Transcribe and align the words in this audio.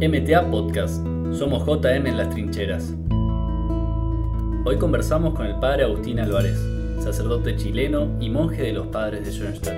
MTA 0.00 0.48
Podcast. 0.48 1.04
Somos 1.32 1.66
JM 1.66 2.06
en 2.06 2.16
las 2.16 2.30
trincheras. 2.30 2.94
Hoy 4.64 4.78
conversamos 4.78 5.34
con 5.34 5.44
el 5.44 5.58
padre 5.58 5.82
Agustín 5.82 6.20
Álvarez, 6.20 6.56
sacerdote 7.02 7.56
chileno 7.56 8.16
y 8.20 8.30
monje 8.30 8.62
de 8.62 8.72
los 8.74 8.86
padres 8.86 9.24
de 9.24 9.32
Schoenstatt. 9.32 9.74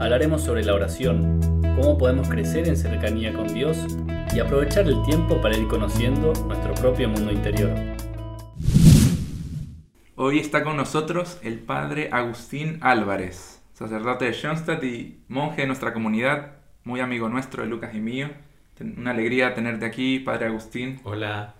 Hablaremos 0.00 0.42
sobre 0.42 0.64
la 0.64 0.74
oración, 0.74 1.40
cómo 1.74 1.98
podemos 1.98 2.28
crecer 2.28 2.68
en 2.68 2.76
cercanía 2.76 3.32
con 3.32 3.52
Dios 3.52 3.84
y 4.32 4.38
aprovechar 4.38 4.86
el 4.86 5.02
tiempo 5.02 5.40
para 5.40 5.56
ir 5.56 5.66
conociendo 5.66 6.32
nuestro 6.46 6.72
propio 6.74 7.08
mundo 7.08 7.32
interior. 7.32 7.72
Hoy 10.14 10.38
está 10.38 10.62
con 10.62 10.76
nosotros 10.76 11.40
el 11.42 11.58
padre 11.58 12.10
Agustín 12.12 12.78
Álvarez, 12.80 13.60
sacerdote 13.72 14.26
de 14.26 14.34
Schoenstatt 14.34 14.84
y 14.84 15.24
monje 15.26 15.62
de 15.62 15.66
nuestra 15.66 15.92
comunidad, 15.92 16.63
muy 16.84 17.00
amigo 17.00 17.28
nuestro 17.28 17.62
de 17.62 17.68
Lucas 17.68 17.94
y 17.94 17.98
mío. 18.00 18.28
Una 18.98 19.12
alegría 19.12 19.54
tenerte 19.54 19.86
aquí, 19.86 20.18
padre 20.18 20.46
Agustín. 20.46 21.00
Hola. 21.04 21.54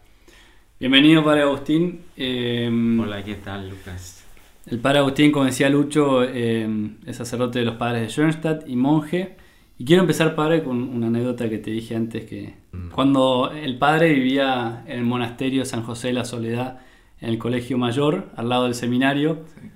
Bienvenido, 0.80 1.22
padre 1.24 1.42
Agustín. 1.42 2.00
Eh, 2.16 2.68
Hola, 3.00 3.22
¿qué 3.22 3.34
tal, 3.36 3.70
Lucas? 3.70 4.24
El 4.66 4.78
padre 4.80 4.98
Agustín, 4.98 5.30
como 5.30 5.44
decía 5.46 5.68
Lucho, 5.68 6.24
eh, 6.24 6.68
es 7.06 7.16
sacerdote 7.16 7.60
de 7.60 7.64
los 7.64 7.76
padres 7.76 8.02
de 8.02 8.08
Schoenstatt 8.08 8.68
y 8.68 8.76
monje. 8.76 9.36
Y 9.78 9.84
quiero 9.84 10.02
empezar, 10.02 10.34
padre, 10.34 10.62
con 10.62 10.82
una 10.82 11.06
anécdota 11.08 11.48
que 11.48 11.58
te 11.58 11.70
dije 11.70 11.94
antes, 11.96 12.24
que 12.24 12.54
Mm. 12.72 12.90
cuando 12.90 13.52
el 13.52 13.78
padre 13.78 14.12
vivía 14.12 14.82
en 14.86 14.98
el 14.98 15.04
monasterio 15.04 15.64
San 15.64 15.82
José 15.84 16.08
de 16.08 16.14
la 16.14 16.24
Soledad, 16.24 16.80
en 17.20 17.28
el 17.28 17.38
colegio 17.38 17.78
mayor, 17.78 18.30
al 18.36 18.48
lado 18.48 18.64
del 18.64 18.74
seminario, 18.74 19.44
Sí. 19.54 19.68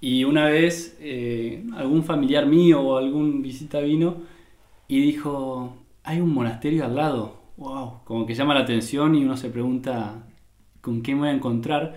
y 0.00 0.24
una 0.24 0.44
vez 0.44 0.96
eh, 1.00 1.64
algún 1.76 2.04
familiar 2.04 2.46
mío 2.46 2.80
o 2.80 2.96
algún 2.98 3.42
visita 3.42 3.80
vino 3.80 4.18
y 4.88 5.00
dijo, 5.00 5.76
hay 6.04 6.20
un 6.20 6.32
monasterio 6.34 6.84
al 6.84 6.96
lado, 6.96 7.36
wow, 7.56 8.00
como 8.04 8.26
que 8.26 8.34
llama 8.34 8.54
la 8.54 8.60
atención 8.60 9.14
y 9.14 9.24
uno 9.24 9.36
se 9.36 9.50
pregunta 9.50 10.26
con 10.80 11.02
qué 11.02 11.14
me 11.14 11.20
voy 11.20 11.28
a 11.28 11.32
encontrar. 11.32 11.96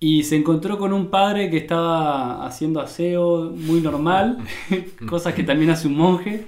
Y 0.00 0.22
se 0.22 0.36
encontró 0.36 0.78
con 0.78 0.92
un 0.92 1.08
padre 1.10 1.50
que 1.50 1.56
estaba 1.56 2.46
haciendo 2.46 2.80
aseo 2.80 3.50
muy 3.56 3.80
normal, 3.80 4.38
cosas 5.08 5.34
que 5.34 5.42
también 5.42 5.70
hace 5.70 5.88
un 5.88 5.96
monje, 5.96 6.46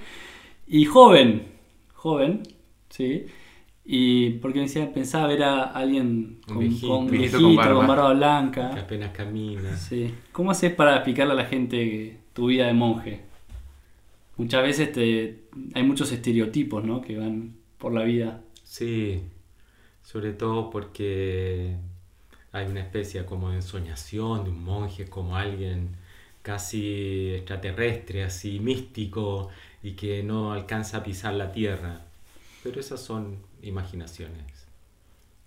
y 0.67 0.85
joven, 0.85 1.47
joven, 1.93 2.43
sí. 2.89 3.25
Y 3.83 4.31
porque 4.39 4.59
decía, 4.61 4.93
pensaba 4.93 5.27
ver 5.27 5.43
a 5.43 5.63
alguien 5.63 6.39
Un 6.47 6.53
con, 6.53 6.59
viejito. 6.59 6.87
con, 6.87 7.07
Viejito 7.11 7.39
viejito, 7.39 7.65
con 7.65 7.75
con 7.75 7.87
barba. 7.87 7.87
barba, 7.87 8.09
Que 8.11 8.17
blanca. 8.17 8.81
apenas 8.81 9.11
camina. 9.11 9.75
Sí. 9.75 10.13
¿Cómo 10.31 10.51
haces 10.51 10.73
para 10.73 10.95
explicarle 10.95 11.33
a 11.33 11.35
la 11.35 11.45
gente 11.45 12.19
tu 12.33 12.45
vida 12.47 12.67
de 12.67 12.73
monje? 12.73 13.21
Muchas 14.37 14.63
veces 14.63 14.91
te, 14.91 15.43
hay 15.73 15.83
muchos 15.83 16.11
estereotipos 16.11 16.83
¿no? 16.83 17.01
que 17.01 17.17
van 17.17 17.55
por 17.77 17.93
la 17.93 18.03
vida. 18.03 18.41
Sí, 18.63 19.23
sobre 20.03 20.33
todo 20.33 20.69
porque 20.69 21.75
hay 22.51 22.65
una 22.67 22.81
especie 22.81 23.25
como 23.25 23.49
de 23.49 23.57
ensoñación 23.57 24.43
de 24.43 24.49
un 24.49 24.63
monje 24.63 25.05
como 25.05 25.35
alguien 25.35 25.95
casi 26.41 27.33
extraterrestre, 27.35 28.23
así 28.23 28.59
místico 28.59 29.49
y 29.83 29.93
que 29.93 30.23
no 30.23 30.53
alcanza 30.53 30.97
a 30.97 31.03
pisar 31.03 31.33
la 31.33 31.51
tierra. 31.51 32.01
Pero 32.63 32.79
esas 32.79 33.01
son 33.01 33.37
imaginaciones. 33.61 34.67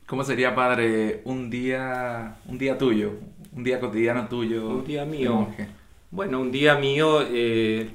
¿Cómo 0.06 0.22
sería, 0.22 0.54
padre, 0.54 1.22
un 1.24 1.48
día, 1.48 2.36
un 2.46 2.58
día 2.58 2.76
tuyo, 2.76 3.12
un 3.52 3.64
día 3.64 3.80
cotidiano 3.80 4.28
tuyo? 4.28 4.68
Un 4.68 4.84
día 4.84 5.04
mío. 5.04 5.32
monje? 5.32 5.66
Bueno, 6.10 6.40
un 6.40 6.52
día 6.52 6.76
mío, 6.76 7.22
eh, 7.22 7.90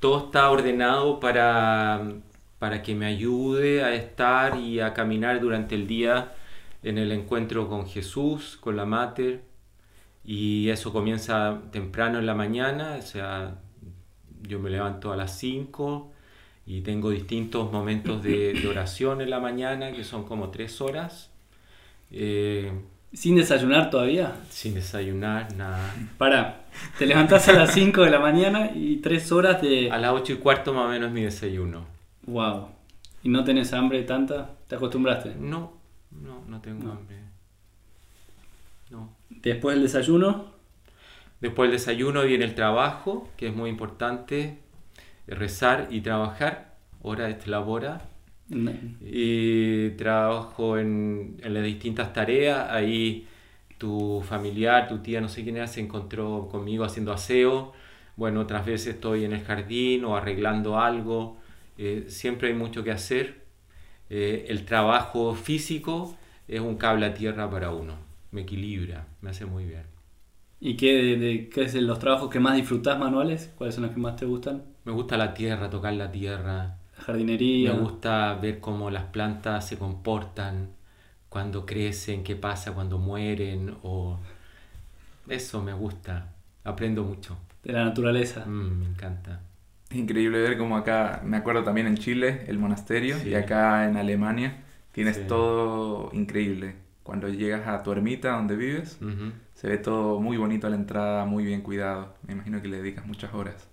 todo 0.00 0.26
está 0.26 0.50
ordenado 0.50 1.20
para, 1.20 2.14
para 2.58 2.82
que 2.82 2.94
me 2.94 3.06
ayude 3.06 3.84
a 3.84 3.94
estar 3.94 4.58
y 4.58 4.80
a 4.80 4.94
caminar 4.94 5.40
durante 5.40 5.74
el 5.74 5.86
día 5.86 6.32
en 6.82 6.98
el 6.98 7.12
encuentro 7.12 7.68
con 7.68 7.86
Jesús, 7.86 8.58
con 8.60 8.76
la 8.76 8.86
Mater. 8.86 9.42
Y 10.24 10.68
eso 10.70 10.92
comienza 10.92 11.60
temprano 11.70 12.18
en 12.18 12.26
la 12.26 12.34
mañana, 12.34 12.96
o 12.98 13.02
sea, 13.02 13.58
yo 14.42 14.58
me 14.58 14.70
levanto 14.70 15.12
a 15.12 15.16
las 15.16 15.38
5 15.38 16.12
y 16.66 16.82
tengo 16.82 17.10
distintos 17.10 17.72
momentos 17.72 18.22
de, 18.22 18.66
oración 18.68 19.20
en 19.20 19.30
la 19.30 19.40
mañana, 19.40 19.92
que 19.92 20.04
son 20.04 20.24
como 20.24 20.50
tres 20.50 20.80
horas, 20.80 21.30
eh, 22.10 22.72
¿Sin 23.12 23.36
desayunar 23.36 23.90
todavía? 23.90 24.36
sin 24.50 24.74
desayunar, 24.74 25.52
nada. 25.56 25.94
Para, 26.16 26.64
te 26.98 27.06
levantás 27.06 27.48
a 27.48 27.52
las 27.54 27.72
5 27.74 28.02
de 28.02 28.10
la 28.10 28.20
mañana 28.20 28.70
y 28.74 28.96
3 28.98 29.32
horas 29.32 29.60
de... 29.62 29.90
A 29.90 29.98
las 29.98 30.12
8 30.12 30.34
y 30.34 30.36
cuarto 30.36 30.72
más 30.72 30.86
o 30.86 30.88
menos 30.90 31.10
mi 31.10 31.22
desayuno. 31.22 31.86
Wow. 32.26 32.68
¿Y 33.24 33.28
no 33.28 33.42
tenés 33.42 33.72
hambre 33.72 34.02
tanta? 34.04 34.50
¿Te 34.68 34.76
acostumbraste? 34.76 35.34
No, 35.34 35.72
no, 36.12 36.42
no 36.46 36.60
tengo 36.60 36.84
No. 36.84 36.92
hambre. 36.92 37.16
No. 38.90 39.10
Después 39.28 39.76
del 39.76 39.84
desayuno, 39.84 40.58
Después 41.40 41.70
del 41.70 41.78
desayuno 41.78 42.22
viene 42.24 42.44
el 42.44 42.54
trabajo, 42.54 43.26
que 43.38 43.48
es 43.48 43.56
muy 43.56 43.70
importante, 43.70 44.58
eh, 45.26 45.34
rezar 45.34 45.88
y 45.90 46.02
trabajar, 46.02 46.74
hora 47.00 47.28
de 47.28 47.38
labora. 47.46 48.02
No. 48.50 48.72
Y 49.00 49.90
trabajo 49.92 50.78
en, 50.78 51.38
en 51.42 51.54
las 51.54 51.64
distintas 51.64 52.12
tareas, 52.12 52.68
ahí 52.70 53.26
tu 53.78 54.22
familiar, 54.22 54.88
tu 54.88 54.98
tía, 54.98 55.20
no 55.20 55.28
sé 55.28 55.42
quién 55.42 55.56
era, 55.56 55.66
se 55.66 55.80
encontró 55.80 56.48
conmigo 56.50 56.84
haciendo 56.84 57.12
aseo. 57.12 57.72
Bueno, 58.16 58.40
otras 58.40 58.66
veces 58.66 58.94
estoy 58.96 59.24
en 59.24 59.32
el 59.32 59.42
jardín 59.44 60.04
o 60.04 60.16
arreglando 60.16 60.78
algo. 60.78 61.38
Eh, 61.78 62.04
siempre 62.08 62.48
hay 62.48 62.54
mucho 62.54 62.84
que 62.84 62.90
hacer. 62.92 63.44
Eh, 64.10 64.46
el 64.48 64.64
trabajo 64.66 65.34
físico 65.34 66.16
es 66.48 66.60
un 66.60 66.76
cable 66.76 67.06
a 67.06 67.14
tierra 67.14 67.50
para 67.50 67.72
uno. 67.72 67.94
Me 68.32 68.42
equilibra, 68.42 69.06
me 69.22 69.30
hace 69.30 69.46
muy 69.46 69.64
bien. 69.66 69.84
¿Y 70.60 70.76
qué, 70.76 70.92
de, 70.94 71.16
de- 71.18 71.48
qué 71.50 71.62
es 71.64 71.74
los 71.74 71.98
trabajos 71.98 72.30
que 72.30 72.38
más 72.40 72.54
disfrutás 72.56 72.98
manuales? 72.98 73.52
¿Cuáles 73.56 73.74
son 73.74 73.84
los 73.84 73.92
que 73.92 74.00
más 74.00 74.16
te 74.16 74.26
gustan? 74.26 74.62
Me 74.84 74.92
gusta 74.92 75.16
la 75.16 75.32
tierra, 75.32 75.70
tocar 75.70 75.94
la 75.94 76.12
tierra. 76.12 76.79
La 77.00 77.04
jardinería. 77.06 77.72
Me 77.72 77.80
gusta 77.80 78.34
ver 78.34 78.60
cómo 78.60 78.90
las 78.90 79.04
plantas 79.04 79.66
se 79.66 79.78
comportan, 79.78 80.68
cuando 81.30 81.64
crecen, 81.64 82.22
qué 82.24 82.36
pasa 82.36 82.72
cuando 82.72 82.98
mueren, 82.98 83.74
o 83.82 84.18
eso 85.28 85.62
me 85.62 85.72
gusta. 85.72 86.28
Aprendo 86.64 87.04
mucho. 87.04 87.38
De 87.64 87.72
la 87.72 87.84
naturaleza. 87.84 88.44
Mm, 88.44 88.80
me 88.80 88.86
encanta. 88.86 89.40
Es 89.88 89.96
increíble 89.96 90.40
ver 90.42 90.58
cómo 90.58 90.76
acá, 90.76 91.22
me 91.24 91.36
acuerdo 91.38 91.64
también 91.64 91.86
en 91.86 91.96
Chile, 91.96 92.44
el 92.48 92.58
monasterio, 92.58 93.16
Sí. 93.18 93.30
y 93.30 93.34
acá 93.34 93.88
en 93.88 93.96
Alemania 93.96 94.58
tienes 94.92 95.16
Sí. 95.16 95.22
todo 95.26 96.10
increíble. 96.12 96.74
Cuando 97.02 97.28
llegas 97.28 97.66
a 97.66 97.82
tu 97.82 97.92
ermita 97.92 98.32
donde 98.32 98.56
vives, 98.56 98.98
se 99.54 99.68
ve 99.68 99.78
todo 99.78 100.20
muy 100.20 100.36
bonito 100.36 100.66
a 100.66 100.70
la 100.70 100.76
entrada, 100.76 101.24
muy 101.24 101.44
bien 101.44 101.62
cuidado. 101.62 102.14
Me 102.26 102.34
imagino 102.34 102.60
que 102.60 102.68
le 102.68 102.76
dedicas 102.76 103.06
muchas 103.06 103.32
horas. 103.34 103.68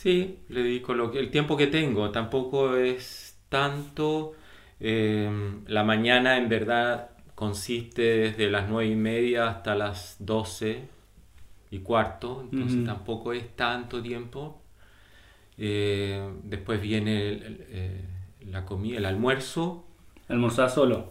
Sí, 0.00 0.38
le 0.48 0.62
dedico 0.62 0.94
lo 0.94 1.10
que, 1.10 1.18
el 1.18 1.32
tiempo 1.32 1.56
que 1.56 1.66
tengo. 1.66 2.12
Tampoco 2.12 2.76
es 2.76 3.36
tanto. 3.48 4.34
Eh, 4.78 5.28
la 5.66 5.82
mañana 5.82 6.36
en 6.38 6.48
verdad 6.48 7.10
consiste 7.34 8.02
desde 8.02 8.48
las 8.48 8.68
nueve 8.68 8.92
y 8.92 8.94
media 8.94 9.48
hasta 9.48 9.74
las 9.74 10.14
doce 10.20 10.82
y 11.72 11.80
cuarto. 11.80 12.46
Entonces 12.48 12.84
tampoco 12.84 13.32
es 13.32 13.56
tanto 13.56 14.00
tiempo. 14.00 14.62
Eh, 15.56 16.30
después 16.44 16.80
viene 16.80 17.28
el- 17.30 17.42
el, 17.42 17.66
eh, 17.70 18.04
la 18.52 18.64
comida, 18.64 18.98
el 18.98 19.04
almuerzo. 19.04 19.84
Almorzás 20.28 20.74
solo. 20.74 21.10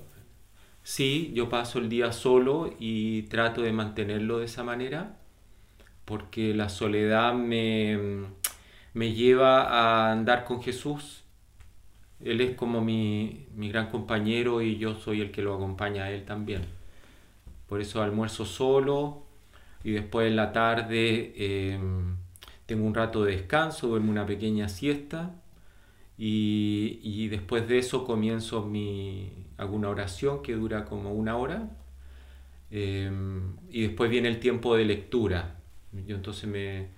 Sí, 0.83 1.33
yo 1.35 1.49
paso 1.49 1.79
el 1.79 1.89
día 1.89 2.13
solo 2.13 2.73
y 2.79 3.23
trato 3.23 3.61
de 3.63 3.73
mantenerlo 3.73 4.39
de 4.39 4.45
esa 4.45 4.63
manera 4.63 5.17
porque 6.05 6.53
la 6.53 6.69
soledad 6.69 7.33
me, 7.33 8.27
me 8.97 9.13
lleva 9.13 9.61
a 9.61 10.11
andar 10.11 10.43
con 10.43 10.61
Jesús. 10.63 11.23
Él 12.19 12.41
es 12.41 12.55
como 12.55 12.81
mi, 12.81 13.45
mi 13.55 13.69
gran 13.69 13.91
compañero 13.91 14.63
y 14.63 14.77
yo 14.77 14.95
soy 14.95 15.21
el 15.21 15.29
que 15.31 15.43
lo 15.43 15.53
acompaña 15.53 16.05
a 16.05 16.11
él 16.11 16.25
también. 16.25 16.63
Por 17.67 17.79
eso 17.79 18.01
almuerzo 18.01 18.43
solo 18.43 19.21
y 19.83 19.91
después 19.91 20.27
en 20.27 20.35
la 20.35 20.51
tarde 20.51 21.31
eh, 21.35 21.79
tengo 22.65 22.87
un 22.87 22.95
rato 22.95 23.23
de 23.23 23.35
descanso, 23.35 23.87
duermo 23.87 24.09
una 24.11 24.25
pequeña 24.25 24.67
siesta 24.67 25.31
y, 26.17 26.99
y 27.03 27.27
después 27.27 27.67
de 27.67 27.77
eso 27.77 28.03
comienzo 28.03 28.65
mi, 28.65 29.31
alguna 29.57 29.89
oración 29.89 30.41
que 30.41 30.53
dura 30.55 30.85
como 30.85 31.13
una 31.13 31.37
hora 31.37 31.69
eh, 32.71 33.11
y 33.69 33.83
después 33.83 34.09
viene 34.09 34.27
el 34.27 34.39
tiempo 34.39 34.75
de 34.75 34.85
lectura. 34.85 35.59
Yo 36.07 36.15
entonces 36.15 36.49
me 36.49 36.96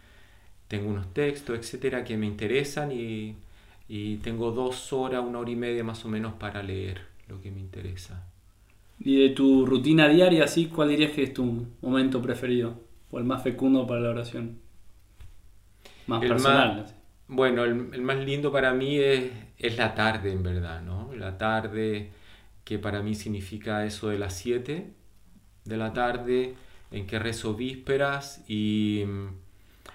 tengo 0.69 0.89
unos 0.92 1.13
textos, 1.13 1.60
etcétera, 1.60 2.06
que 2.06 2.18
me 2.18 2.27
interesan 2.27 2.92
y, 2.94 3.38
y 3.89 4.18
tengo 4.19 4.51
dos 4.54 4.94
horas, 4.94 5.24
una 5.25 5.39
hora 5.42 5.51
y 5.51 5.57
media 5.57 5.83
más 5.86 6.06
o 6.06 6.10
menos 6.10 6.36
para 6.36 6.63
leer 6.63 7.01
lo 7.30 7.42
que 7.42 7.51
me 7.51 7.62
interesa. 7.62 8.25
Y 9.00 9.19
de 9.21 9.30
tu 9.36 9.66
rutina 9.66 10.07
diaria, 10.07 10.45
así, 10.45 10.68
¿cuál 10.68 10.89
dirías 10.89 11.12
que 11.12 11.24
es 11.24 11.33
tu 11.33 11.68
momento 11.81 12.21
preferido? 12.21 12.80
O 13.12 13.18
el 13.19 13.25
más 13.25 13.44
fecundo 13.44 13.86
para 13.88 14.00
la 14.01 14.10
oración. 14.12 14.62
Más 16.07 16.25
El 16.25 16.33
personal. 16.33 16.83
más- 16.83 16.95
bueno, 17.27 17.63
el, 17.63 17.75
más 18.01 18.18
lindo 18.18 18.51
para 18.51 18.74
mí 18.74 18.98
es, 18.98 19.31
es, 19.57 19.77
la 19.77 19.94
tarde, 19.95 20.31
en 20.31 20.44
verdad, 20.44 20.81
¿no? 20.81 21.13
La 21.16 21.38
tarde 21.38 22.12
que 22.63 22.80
para 22.80 23.01
mí 23.01 23.16
significa 23.16 23.86
eso 23.86 24.10
de 24.10 24.19
las 24.19 24.36
7 24.38 24.94
de 25.66 25.77
la 25.77 25.94
tarde, 25.94 26.56
en 26.92 27.07
que 27.07 27.19
rezo 27.19 27.56
vísperas 27.56 28.44
y, 28.48 29.04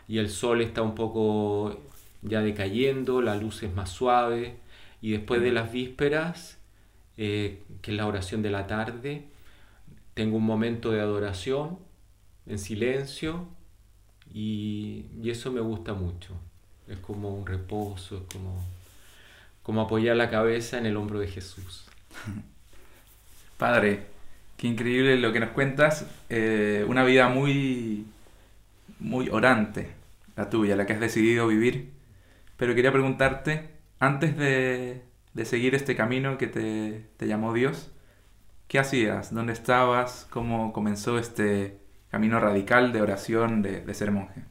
y 0.09 0.19
el 0.19 0.31
sol 0.31 0.61
está 0.61 0.83
un 0.83 0.95
poco 0.95 1.81
ya 2.23 2.41
decayendo, 2.41 3.23
la 3.23 3.37
luz 3.37 3.63
es 3.63 3.75
más 3.75 3.91
suave 3.91 4.57
y 5.01 5.13
después 5.13 5.43
de 5.43 5.53
las 5.53 5.73
vísperas, 5.73 6.59
eh, 7.17 7.63
que 7.83 7.91
es 7.91 7.97
la 7.97 8.07
oración 8.07 8.43
de 8.43 8.51
la 8.51 8.67
tarde, 8.67 9.25
tengo 10.15 10.37
un 10.37 10.45
momento 10.45 10.91
de 10.91 11.01
adoración 11.01 11.79
en 12.47 12.59
silencio 12.59 13.47
y, 14.33 15.07
y 15.23 15.31
eso 15.31 15.53
me 15.53 15.61
gusta 15.61 15.95
mucho 15.95 16.35
es 16.89 16.99
como 16.99 17.31
un 17.31 17.47
reposo, 17.47 18.17
es 18.17 18.35
como, 18.35 18.63
como 19.63 19.83
apoyar 19.83 20.17
la 20.17 20.31
cabeza 20.31 20.79
en 20.79 20.87
el 20.87 20.97
hombro 20.97 21.19
de 21.19 21.29
Jesús. 21.29 21.85
Padre, 23.59 24.07
qué 24.57 24.67
increíble 24.67 25.17
lo 25.17 25.33
que 25.33 25.41
nos 25.41 25.51
cuentas, 25.51 26.07
eh, 26.29 26.85
una 26.87 27.05
vida 27.05 27.29
muy, 27.29 28.07
muy 29.01 29.29
orante, 29.29 29.93
la 30.37 30.51
tuya, 30.51 30.77
la 30.77 30.87
que 30.87 30.95
has 30.95 31.01
decidido 31.01 31.47
vivir, 31.47 31.93
pero 32.57 32.75
quería 32.75 32.93
preguntarte, 32.93 33.71
antes 33.99 34.37
de, 34.37 35.03
de 35.35 35.45
seguir 35.45 35.75
este 35.75 35.97
camino 35.97 36.39
que 36.39 36.47
te, 36.47 37.07
te 37.17 37.27
llamó 37.27 37.53
Dios, 37.53 37.91
¿qué 38.69 38.79
hacías? 38.79 39.35
¿Dónde 39.35 39.53
estabas? 39.53 40.27
¿Cómo 40.31 40.73
comenzó 40.73 41.19
este 41.19 41.79
camino 42.11 42.39
radical 42.41 42.93
de 42.93 43.03
oración, 43.03 43.63
de, 43.63 43.93
ser 43.95 44.13
monje? 44.13 44.43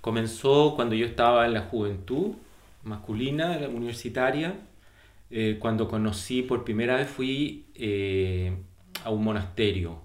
Comenzó 0.00 0.74
cuando 0.74 0.94
yo 0.94 1.06
estaba 1.06 1.46
en 1.46 1.54
la 1.54 1.62
juventud 1.62 2.34
masculina, 2.82 3.58
universitaria. 3.72 4.54
Eh, 5.30 5.58
cuando 5.58 5.88
conocí 5.88 6.42
por 6.42 6.64
primera 6.64 6.96
vez 6.96 7.08
fui 7.08 7.66
eh, 7.74 8.56
a 9.04 9.10
un 9.10 9.24
monasterio. 9.24 10.02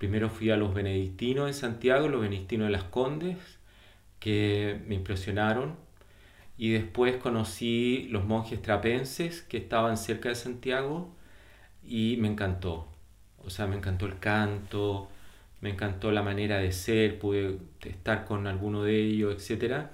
Primero 0.00 0.30
fui 0.30 0.48
a 0.48 0.56
los 0.56 0.72
benedictinos 0.72 1.46
en 1.46 1.52
Santiago, 1.52 2.08
los 2.08 2.22
benedictinos 2.22 2.68
de 2.68 2.72
las 2.72 2.84
Condes, 2.84 3.36
que 4.18 4.80
me 4.86 4.94
impresionaron. 4.94 5.76
Y 6.56 6.70
después 6.70 7.16
conocí 7.18 8.08
los 8.10 8.24
monjes 8.24 8.62
trapenses 8.62 9.42
que 9.42 9.58
estaban 9.58 9.98
cerca 9.98 10.30
de 10.30 10.36
Santiago 10.36 11.14
y 11.84 12.16
me 12.18 12.28
encantó. 12.28 12.88
O 13.44 13.50
sea, 13.50 13.66
me 13.66 13.76
encantó 13.76 14.06
el 14.06 14.18
canto, 14.18 15.10
me 15.60 15.68
encantó 15.68 16.10
la 16.12 16.22
manera 16.22 16.56
de 16.60 16.72
ser, 16.72 17.18
pude 17.18 17.58
estar 17.82 18.24
con 18.24 18.46
alguno 18.46 18.84
de 18.84 19.02
ellos, 19.04 19.50
etc. 19.50 19.88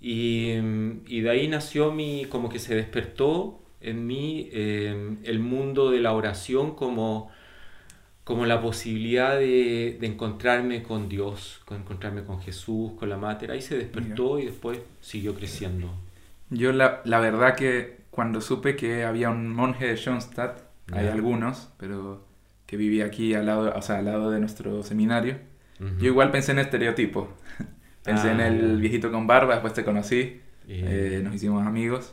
Y, 0.00 0.52
y 1.08 1.22
de 1.22 1.30
ahí 1.30 1.48
nació 1.48 1.90
mi, 1.90 2.26
como 2.26 2.48
que 2.48 2.60
se 2.60 2.76
despertó 2.76 3.60
en 3.80 4.06
mí 4.06 4.48
eh, 4.52 5.16
el 5.24 5.40
mundo 5.40 5.90
de 5.90 5.98
la 5.98 6.12
oración 6.12 6.76
como, 6.76 7.32
como 8.28 8.44
la 8.44 8.60
posibilidad 8.60 9.38
de, 9.38 9.96
de, 9.98 10.06
encontrarme 10.06 10.82
con 10.82 11.08
Dios, 11.08 11.62
con 11.64 11.78
encontrarme 11.78 12.24
con 12.24 12.42
Jesús, 12.42 12.92
con 12.98 13.08
la 13.08 13.16
Mater. 13.16 13.50
Ahí 13.50 13.62
se 13.62 13.78
despertó 13.78 14.38
y 14.38 14.44
después 14.44 14.80
siguió 15.00 15.34
creciendo. 15.34 15.90
Yo 16.50 16.72
la, 16.72 17.00
la, 17.06 17.20
verdad 17.20 17.56
que 17.56 18.00
cuando 18.10 18.42
supe 18.42 18.76
que 18.76 19.04
había 19.04 19.30
un 19.30 19.54
monje 19.54 19.86
de 19.86 19.96
Schoenstatt, 19.96 20.60
hay 20.92 21.06
algunos, 21.06 21.70
pero 21.78 22.22
que 22.66 22.76
vivía 22.76 23.06
aquí 23.06 23.32
al 23.32 23.46
lado, 23.46 23.72
o 23.74 23.80
sea, 23.80 23.96
al 23.96 24.04
lado 24.04 24.30
de 24.30 24.40
nuestro 24.40 24.82
seminario, 24.82 25.38
yo 25.98 26.08
igual 26.08 26.30
pensé 26.30 26.52
en 26.52 26.58
estereotipo. 26.58 27.32
pensé 28.02 28.30
en 28.30 28.40
ah, 28.42 28.48
el 28.48 28.78
viejito 28.78 29.10
con 29.10 29.26
barba, 29.26 29.54
después 29.54 29.72
te 29.72 29.84
conocí, 29.84 30.42
eh, 30.68 31.22
nos 31.24 31.34
hicimos 31.34 31.66
amigos. 31.66 32.12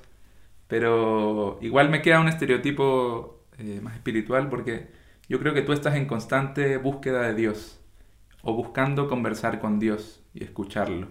Pero 0.70 1.60
igual 1.62 1.90
me 1.90 2.02
queda 2.02 2.22
un 2.22 2.30
estereotipo 2.30 3.42
eh, 3.58 3.82
más 3.84 3.96
espiritual 3.96 4.48
porque 4.48 5.04
yo 5.28 5.40
creo 5.40 5.54
que 5.54 5.62
tú 5.62 5.74
estás 5.74 5.96
en 5.96 6.06
constante 6.06 6.78
búsqueda 6.78 7.22
de 7.24 7.34
Dios 7.34 7.82
o 8.44 8.54
buscando 8.54 9.08
conversar 9.08 9.60
con 9.60 9.80
Dios 9.80 10.24
y 10.34 10.44
escucharlo. 10.44 11.08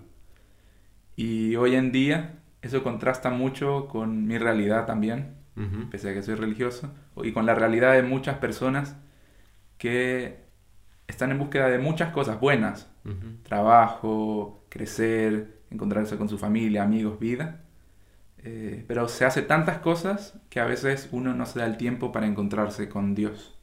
Y 1.17 1.57
hoy 1.57 1.75
en 1.75 1.93
día 1.93 2.39
eso 2.63 2.83
contrasta 2.83 3.31
mucho 3.31 3.89
con 3.89 4.27
mi 4.27 4.39
realidad 4.39 4.87
también, 4.87 5.35
pese 5.91 6.11
a 6.11 6.15
que 6.15 6.23
soy 6.23 6.35
religioso, 6.35 6.93
y 7.23 7.33
con 7.33 7.47
la 7.47 7.55
realidad 7.55 7.93
de 7.93 8.03
muchas 8.03 8.39
personas 8.39 8.97
que 9.79 10.45
están 11.07 11.31
en 11.31 11.39
búsqueda 11.39 11.69
de 11.69 11.79
muchas 11.79 12.13
cosas 12.13 12.41
buenas. 12.41 12.91
Trabajo, 13.43 14.65
crecer, 14.69 15.61
encontrarse 15.71 16.17
con 16.17 16.29
su 16.29 16.39
familia, 16.39 16.83
amigos, 16.83 17.19
vida. 17.19 17.61
Eh, 18.39 18.85
pero 18.87 19.09
se 19.09 19.25
hace 19.25 19.43
tantas 19.43 19.79
cosas 19.79 20.39
que 20.51 20.61
a 20.61 20.67
veces 20.67 21.09
uno 21.13 21.35
no 21.35 21.47
se 21.47 21.59
da 21.59 21.67
el 21.67 21.77
tiempo 21.77 22.13
para 22.13 22.27
encontrarse 22.27 22.89
con 22.89 23.15
Dios. 23.15 23.54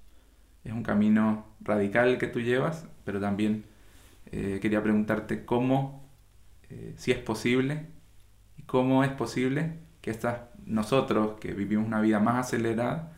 Es 0.63 0.73
un 0.73 0.83
camino 0.83 1.45
radical 1.61 2.17
que 2.17 2.27
tú 2.27 2.39
llevas, 2.39 2.87
pero 3.03 3.19
también 3.19 3.65
eh, 4.31 4.59
quería 4.61 4.81
preguntarte 4.81 5.45
cómo, 5.45 6.07
eh, 6.69 6.93
si 6.97 7.11
es 7.11 7.17
posible, 7.17 7.87
y 8.57 8.63
cómo 8.63 9.03
es 9.03 9.11
posible 9.11 9.79
que 10.01 10.11
estas, 10.11 10.41
nosotros 10.65 11.39
que 11.39 11.53
vivimos 11.53 11.87
una 11.87 12.01
vida 12.01 12.19
más 12.19 12.47
acelerada, 12.47 13.13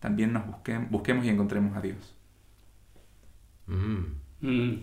también 0.00 0.32
nos 0.32 0.46
busquemos, 0.46 0.90
busquemos 0.90 1.24
y 1.24 1.30
encontremos 1.30 1.76
a 1.76 1.80
Dios. 1.80 2.14
Mm. 3.66 4.04
Mm. 4.40 4.82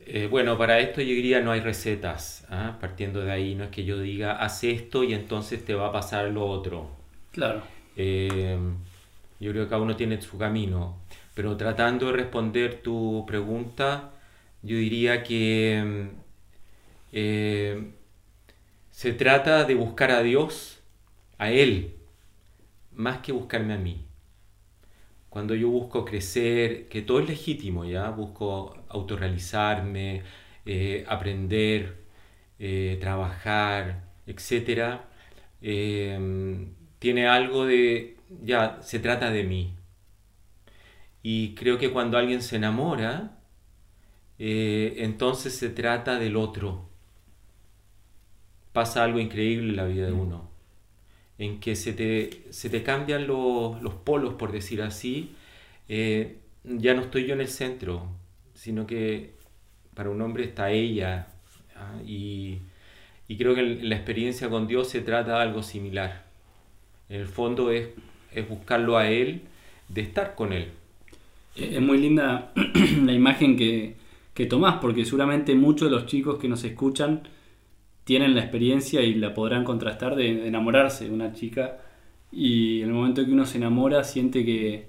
Eh, 0.00 0.28
bueno, 0.30 0.58
para 0.58 0.80
esto 0.80 1.00
yo 1.00 1.14
diría 1.14 1.40
no 1.40 1.52
hay 1.52 1.60
recetas. 1.60 2.46
¿ah? 2.50 2.78
Partiendo 2.80 3.20
de 3.20 3.32
ahí, 3.32 3.54
no 3.54 3.64
es 3.64 3.70
que 3.70 3.84
yo 3.84 3.98
diga 4.00 4.32
haz 4.32 4.64
esto 4.64 5.04
y 5.04 5.14
entonces 5.14 5.64
te 5.64 5.74
va 5.74 5.88
a 5.88 5.92
pasar 5.92 6.28
lo 6.30 6.46
otro. 6.46 6.90
Claro. 7.32 7.62
Eh, 7.96 8.58
yo 9.40 9.52
creo 9.52 9.64
que 9.64 9.70
cada 9.70 9.82
uno 9.82 9.96
tiene 9.96 10.20
su 10.22 10.38
camino. 10.38 10.98
Pero 11.34 11.56
tratando 11.56 12.06
de 12.06 12.12
responder 12.12 12.82
tu 12.82 13.24
pregunta, 13.26 14.12
yo 14.62 14.76
diría 14.76 15.22
que 15.22 16.10
eh, 17.12 17.92
se 18.90 19.12
trata 19.14 19.64
de 19.64 19.74
buscar 19.74 20.10
a 20.12 20.22
Dios, 20.22 20.80
a 21.38 21.50
Él, 21.50 21.96
más 22.94 23.18
que 23.18 23.32
buscarme 23.32 23.74
a 23.74 23.78
mí 23.78 24.06
cuando 25.30 25.54
yo 25.54 25.70
busco 25.70 26.04
crecer, 26.04 26.88
que 26.88 27.02
todo 27.02 27.20
es 27.20 27.28
legítimo, 27.28 27.84
¿ya? 27.84 28.10
Busco 28.10 28.76
autorrealizarme, 28.88 30.22
eh, 30.66 31.04
aprender, 31.08 31.96
eh, 32.58 32.98
trabajar, 33.00 34.04
etc., 34.26 35.00
em, 35.62 36.74
tiene 36.98 37.26
algo 37.28 37.66
de, 37.66 38.16
ya, 38.42 38.78
se 38.82 38.98
trata 38.98 39.30
de 39.30 39.44
mí. 39.44 39.74
Y 41.22 41.54
creo 41.54 41.78
que 41.78 41.90
cuando 41.90 42.16
alguien 42.18 42.42
se 42.42 42.56
enamora, 42.56 43.38
eh, 44.38 44.94
entonces 44.98 45.54
se 45.56 45.68
trata 45.70 46.18
del 46.18 46.36
otro. 46.36 46.88
Pasa 48.72 49.04
algo 49.04 49.18
increíble 49.18 49.70
en 49.70 49.76
la 49.76 49.84
vida 49.84 50.06
de 50.06 50.12
mm. 50.12 50.20
uno 50.20 50.50
en 51.40 51.58
que 51.58 51.74
se 51.74 51.94
te, 51.94 52.44
se 52.50 52.68
te 52.68 52.82
cambian 52.82 53.26
los, 53.26 53.80
los, 53.82 53.94
polos, 53.94 54.34
por 54.34 54.52
decir 54.52 54.82
así, 54.82 55.34
eh, 55.88 56.36
ya 56.64 56.92
no 56.92 57.00
estoy 57.00 57.26
yo 57.26 57.32
en 57.32 57.40
el 57.40 57.48
centro, 57.48 58.06
sino 58.52 58.86
que 58.86 59.36
para 59.94 60.10
un 60.10 60.20
hombre 60.20 60.44
está 60.44 60.70
ella. 60.70 61.28
¿ah? 61.76 61.98
Y, 62.06 62.58
y, 63.26 63.38
creo 63.38 63.54
que 63.54 63.62
en 63.62 63.88
la 63.88 63.96
experiencia 63.96 64.50
con 64.50 64.66
Dios 64.66 64.90
se 64.90 65.00
trata 65.00 65.36
de 65.36 65.42
algo 65.42 65.62
similar. 65.62 66.26
En 67.08 67.22
el 67.22 67.26
fondo 67.26 67.70
es, 67.70 67.88
es 68.32 68.48
buscarlo 68.48 68.96
a 68.96 69.08
Él, 69.08 69.42
de 69.88 70.00
estar 70.02 70.34
con 70.34 70.52
Él. 70.52 70.68
Es 71.56 71.80
muy 71.80 71.98
linda 71.98 72.52
la 73.04 73.12
imagen 73.12 73.56
que, 73.56 73.96
que 74.34 74.46
tomás, 74.46 74.76
porque 74.80 75.04
seguramente 75.04 75.54
muchos 75.54 75.90
de 75.90 75.96
los 75.96 76.06
chicos 76.06 76.38
que 76.38 76.48
nos 76.48 76.64
escuchan 76.64 77.22
tienen 78.04 78.34
la 78.34 78.40
experiencia 78.40 79.02
y 79.02 79.14
la 79.14 79.34
podrán 79.34 79.64
contrastar 79.64 80.16
de, 80.16 80.48
enamorarse 80.48 81.04
de 81.04 81.10
una 81.14 81.32
chica 81.32 81.78
y 82.32 82.82
en 82.82 82.88
el 82.88 82.94
momento 82.94 83.24
que 83.24 83.32
uno 83.32 83.46
se 83.46 83.58
enamora 83.58 84.04
siente 84.04 84.44
que, 84.44 84.86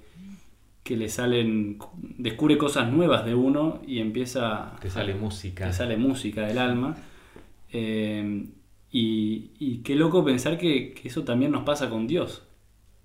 que 0.82 0.96
le 0.96 1.08
salen, 1.08 1.78
descubre 2.00 2.56
cosas 2.58 2.90
nuevas 2.92 3.24
de 3.24 3.34
uno 3.34 3.82
y 3.86 3.98
empieza... 3.98 4.76
Te 4.80 4.90
sale 4.90 5.14
música. 5.14 5.66
Te 5.66 5.72
sale 5.72 5.96
música 5.96 6.46
del 6.46 6.58
alma. 6.58 6.96
Eh, 7.72 8.46
y, 8.90 9.50
y, 9.58 9.78
qué 9.78 9.96
loco 9.96 10.24
pensar 10.24 10.58
que, 10.58 10.92
que, 10.92 11.08
eso 11.08 11.24
también 11.24 11.50
nos 11.50 11.64
pasa 11.64 11.88
con 11.88 12.06
Dios. 12.06 12.42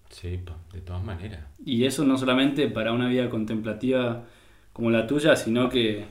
Sí, 0.09 0.39
de 0.73 0.81
todas 0.81 1.03
maneras. 1.03 1.45
Y 1.63 1.85
eso 1.85 2.03
no 2.05 2.17
solamente 2.17 2.67
para 2.67 2.93
una 2.93 3.07
vida 3.07 3.29
contemplativa 3.29 4.23
como 4.73 4.89
la 4.89 5.07
tuya, 5.07 5.35
sino 5.35 5.69
que, 5.69 6.05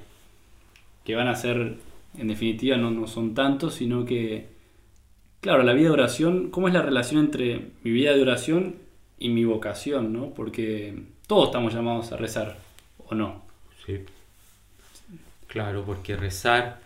que 1.05 1.15
van 1.15 1.29
a 1.29 1.37
ser 1.37 1.77
en 2.19 2.29
definitiva 2.29 2.77
no, 2.77 2.91
no 2.91 3.07
son 3.07 3.35
tantos, 3.35 3.75
sino 3.75 4.05
que, 4.05 4.49
claro, 5.41 5.63
la 5.63 5.73
vida 5.73 5.89
de 5.89 5.93
oración, 5.93 6.51
¿cómo 6.51 6.69
es 6.69 6.75
la 6.75 6.83
relación 6.83 7.21
entre 7.21 7.71
mi 7.83 7.91
vida 7.91 8.15
de 8.15 8.23
oración 8.23 8.77
y 9.19 9.29
mi 9.29 9.45
vocación? 9.45 10.13
¿no? 10.13 10.31
Porque 10.31 11.03
todos 11.27 11.49
estamos 11.49 11.75
llamados 11.75 12.13
a 12.13 12.17
rezar, 12.17 12.59
¿o 13.07 13.15
no? 13.15 13.43
Sí. 13.85 14.01
Claro, 15.47 15.85
porque 15.85 16.17
rezar, 16.17 16.81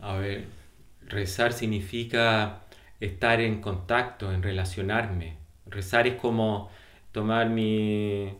a 0.00 0.16
ver, 0.16 0.46
rezar 1.06 1.52
significa 1.52 2.60
estar 3.00 3.40
en 3.40 3.60
contacto, 3.60 4.32
en 4.32 4.42
relacionarme. 4.42 5.36
Rezar 5.66 6.06
es 6.06 6.14
como 6.16 6.70
tomar 7.12 7.50
mi, 7.50 8.32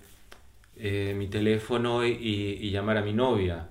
eh, 0.77 1.15
mi 1.17 1.29
teléfono 1.29 2.05
y, 2.07 2.13
y 2.15 2.71
llamar 2.71 2.99
a 2.99 3.03
mi 3.03 3.13
novia. 3.13 3.69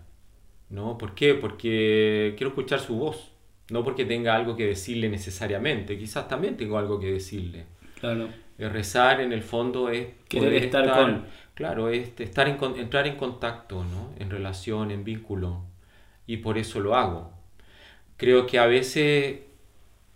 ¿No? 0.70 0.98
¿Por 0.98 1.16
qué? 1.16 1.36
Porque 1.36 2.34
quiero 2.38 2.50
escuchar 2.50 2.80
su 2.80 2.96
voz. 2.98 3.32
No 3.70 3.84
porque 3.84 4.06
tenga 4.06 4.36
algo 4.36 4.56
que 4.56 4.66
decirle 4.68 5.10
necesariamente. 5.10 5.98
Quizás 5.98 6.28
también 6.28 6.58
tengo 6.58 6.78
algo 6.78 7.00
que 7.00 7.12
decirle. 7.12 7.66
Claro. 8.00 8.30
El 8.58 8.70
rezar 8.72 9.22
en 9.22 9.34
el 9.34 9.42
fondo 9.44 9.90
es 9.90 10.08
Querer 10.30 10.50
poder 10.50 10.64
estar 10.66 10.86
con- 10.94 11.26
claro, 11.56 11.90
es 11.90 12.12
estar 12.20 12.48
en, 12.48 12.58
entrar 12.78 13.08
en 13.08 13.16
contacto, 13.18 13.84
¿no? 13.84 14.14
En 14.20 14.30
relación, 14.30 14.92
en 14.92 15.04
vínculo. 15.04 15.64
Y 16.28 16.38
por 16.38 16.58
eso 16.58 16.80
lo 16.80 16.96
hago. 16.96 17.32
Creo 18.18 18.48
que 18.48 18.60
a 18.60 18.66
veces, 18.66 19.40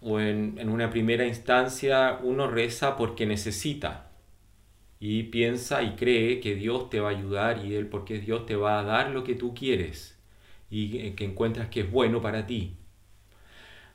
o 0.01 0.19
en, 0.19 0.57
en 0.59 0.69
una 0.69 0.89
primera 0.89 1.25
instancia, 1.27 2.19
uno 2.23 2.47
reza 2.49 2.95
porque 2.97 3.25
necesita. 3.25 4.11
Y 4.99 5.23
piensa 5.23 5.83
y 5.83 5.95
cree 5.95 6.39
que 6.41 6.55
Dios 6.55 6.89
te 6.89 6.99
va 7.01 7.09
a 7.09 7.11
ayudar 7.11 7.65
y 7.65 7.75
Él 7.75 7.87
porque 7.87 8.19
Dios 8.19 8.45
te 8.45 8.55
va 8.55 8.79
a 8.79 8.83
dar 8.83 9.11
lo 9.11 9.23
que 9.23 9.35
tú 9.35 9.53
quieres 9.55 10.19
y 10.69 11.13
que- 11.15 11.25
encuentras 11.25 11.69
que 11.69 11.81
es 11.81 11.91
bueno 11.91 12.21
para 12.21 12.47
ti. 12.47 12.77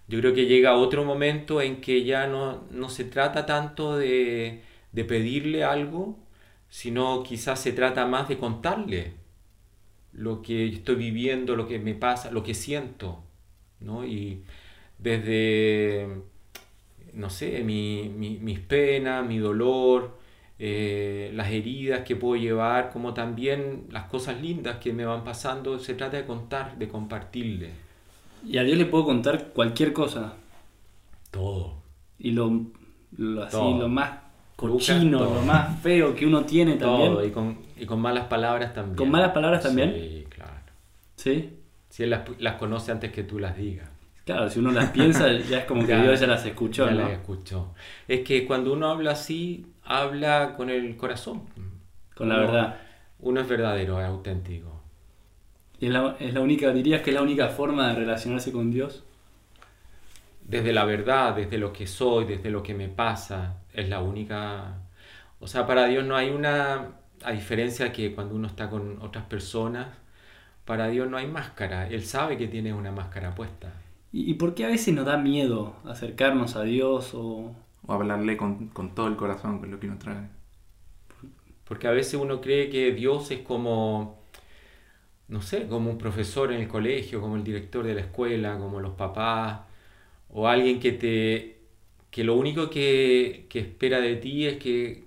Yo 0.09 0.21
creo 0.21 0.35
que 0.35 0.47
llega 0.47 0.75
otro 0.77 1.05
momento 1.05 1.61
en 1.63 1.81
que 1.81 2.05
ya 2.05 2.27
no, 2.27 2.65
no 2.71 2.89
se 2.91 3.05
trata 3.05 3.47
tanto 3.47 3.97
de, 3.97 4.63
de 4.93 5.05
pedirle 5.05 5.65
algo, 5.65 6.19
sino 6.69 7.23
quizás 7.23 7.61
se 7.61 7.73
trata 7.73 8.07
más 8.07 8.29
de 8.29 8.39
contarle 8.39 9.15
lo 10.13 10.43
que 10.43 10.69
estoy 10.69 10.97
viviendo, 10.97 11.57
lo 11.57 11.67
que 11.69 11.79
me 11.79 11.95
pasa, 11.95 12.31
lo 12.31 12.43
que 12.45 12.55
siento, 12.55 13.25
¿no? 13.81 14.07
Y 14.07 14.45
desde, 14.99 16.09
no 17.15 17.31
sé, 17.31 17.63
mi- 17.65 18.09
mi- 18.09 18.39
mis 18.39 18.61
penas, 18.61 19.27
mi 19.27 19.39
dolor, 19.39 20.17
eh, 20.59 21.31
las 21.35 21.51
heridas 21.51 22.01
que 22.03 22.17
puedo 22.17 22.37
llevar, 22.41 22.91
como 22.93 23.15
también 23.15 23.87
las 23.91 24.05
cosas 24.05 24.41
lindas 24.41 24.79
que 24.79 24.93
me 24.93 25.05
van 25.05 25.25
pasando, 25.25 25.79
se 25.79 25.95
trata 25.95 26.17
de 26.19 26.27
contar, 26.27 26.79
de 26.79 26.89
compartirle 26.89 27.71
Y 28.47 28.59
a 28.59 28.63
Dios 28.65 28.79
le 28.79 28.87
puedo 28.87 29.05
contar 29.07 29.49
cualquier 29.53 29.93
cosa. 29.93 30.35
todo. 31.31 31.83
Y 32.19 32.31
lo, 32.33 32.67
lo 33.17 33.43
así, 33.43 33.57
Todo. 33.57 33.79
lo 33.81 33.89
más 33.89 34.11
cochino, 34.57 35.21
lo 35.25 35.43
más 35.43 35.81
feo 35.83 36.15
que 36.15 36.27
uno 36.27 36.45
tiene 36.45 36.77
también. 36.77 37.13
Todo, 37.13 37.25
y 37.27 37.31
con, 37.31 37.59
y 37.77 37.87
con 37.87 38.01
malas 38.01 38.27
palabras 38.27 38.73
también. 38.73 38.97
¿Con 38.97 39.11
malas 39.11 39.33
palabras 39.33 39.63
también? 39.63 39.93
Sí, 39.93 40.25
claro. 40.31 40.53
¿Sí? 41.17 41.51
Si 41.91 42.03
él 42.05 42.11
las, 42.11 42.23
las 42.39 42.55
conoce 42.57 42.93
antes 42.93 43.13
que 43.13 43.25
tú 43.25 43.39
las 43.39 43.57
digas. 43.57 43.89
Claro, 44.25 44.49
si 44.49 44.59
uno 44.59 44.71
las 44.71 44.91
piensa, 44.91 45.31
ya 45.51 45.59
es 45.59 45.65
como 45.67 45.87
que 45.87 45.95
Dios 45.97 46.19
ya 46.19 46.27
las 46.27 46.45
escuchó, 46.47 46.87
ya 46.87 46.93
¿no? 46.93 47.03
las 47.03 47.11
escuchó. 47.13 47.75
Es 48.09 48.21
que 48.21 48.47
cuando 48.47 48.73
uno 48.73 48.89
habla 48.89 49.13
así, 49.13 49.67
habla 49.85 50.55
con 50.57 50.71
el 50.71 50.97
corazón. 50.97 51.43
Con 52.15 52.29
la 52.29 52.39
verdad. 52.39 52.81
Uno 53.21 53.41
es 53.41 53.49
verdadero, 53.49 54.01
es 54.01 54.07
auténtico. 54.07 54.81
Y 55.79 55.87
es 55.87 55.93
la, 55.93 56.17
es 56.19 56.33
la 56.33 56.41
única, 56.41 56.73
dirías 56.73 57.03
que 57.03 57.11
es 57.11 57.15
la 57.15 57.23
única 57.23 57.49
forma 57.49 57.89
de 57.89 57.95
relacionarse 57.97 58.53
con 58.53 58.71
Dios. 58.71 59.05
Desde 60.43 60.73
la 60.73 60.85
verdad, 60.85 61.35
desde 61.35 61.59
lo 61.59 61.73
que 61.73 61.87
soy, 61.87 62.25
desde 62.27 62.51
lo 62.51 62.63
que 62.63 62.75
me 62.75 62.89
pasa, 62.89 63.59
es 63.73 63.89
la 63.89 64.01
única... 64.01 64.79
O 65.41 65.47
sea, 65.47 65.67
para 65.67 65.87
Dios 65.87 66.05
no 66.05 66.17
hay 66.17 66.31
una... 66.31 66.93
A 67.23 67.33
diferencia 67.33 67.93
que 67.93 68.15
cuando 68.15 68.35
uno 68.35 68.47
está 68.47 68.69
con 68.69 69.01
otras 69.01 69.25
personas, 69.25 69.89
para 70.65 70.89
Dios 70.89 71.09
no 71.09 71.17
hay 71.17 71.27
máscara. 71.27 71.89
Él 71.89 72.05
sabe 72.05 72.37
que 72.37 72.49
tiene 72.49 72.73
una 72.75 72.93
máscara 72.93 73.35
puesta. 73.35 73.73
¿Y, 74.15 74.31
y 74.31 74.35
por 74.35 74.55
qué 74.55 74.65
a 74.65 74.69
veces 74.69 74.95
nos 74.95 75.07
da 75.07 75.19
miedo 75.19 75.77
acercarnos 75.85 76.57
a 76.57 76.63
Dios 76.63 77.13
o... 77.15 77.55
O 77.87 77.93
hablarle 77.93 78.37
con, 78.37 78.69
con 78.69 78.95
todo 78.95 79.09
el 79.09 79.17
corazón, 79.17 79.59
con 79.61 79.71
lo 79.71 79.79
que 79.81 79.87
uno 79.89 79.99
trae. 79.99 80.29
Porque 81.65 81.87
a 81.89 81.91
veces 81.93 82.15
uno 82.15 82.41
cree 82.41 82.71
que 82.71 82.93
Dios 82.93 83.31
es 83.31 83.41
como, 83.41 84.19
no 85.29 85.43
sé, 85.43 85.67
como 85.69 85.91
un 85.91 85.99
profesor 85.99 86.53
en 86.53 86.61
el 86.61 86.69
colegio, 86.69 87.21
como 87.21 87.37
el 87.37 87.45
director 87.45 87.85
de 87.85 87.95
la 87.95 88.03
escuela, 88.03 88.59
como 88.59 88.81
los 88.81 88.95
papás, 88.95 89.61
o 90.31 90.49
alguien 90.49 90.81
que 90.81 90.93
te 90.93 91.55
que 92.11 92.25
lo 92.25 92.37
único 92.37 92.71
que, 92.71 93.47
que 93.51 93.61
espera 93.61 94.01
de 94.01 94.17
ti 94.17 94.47
es 94.47 94.59
que, 94.59 95.05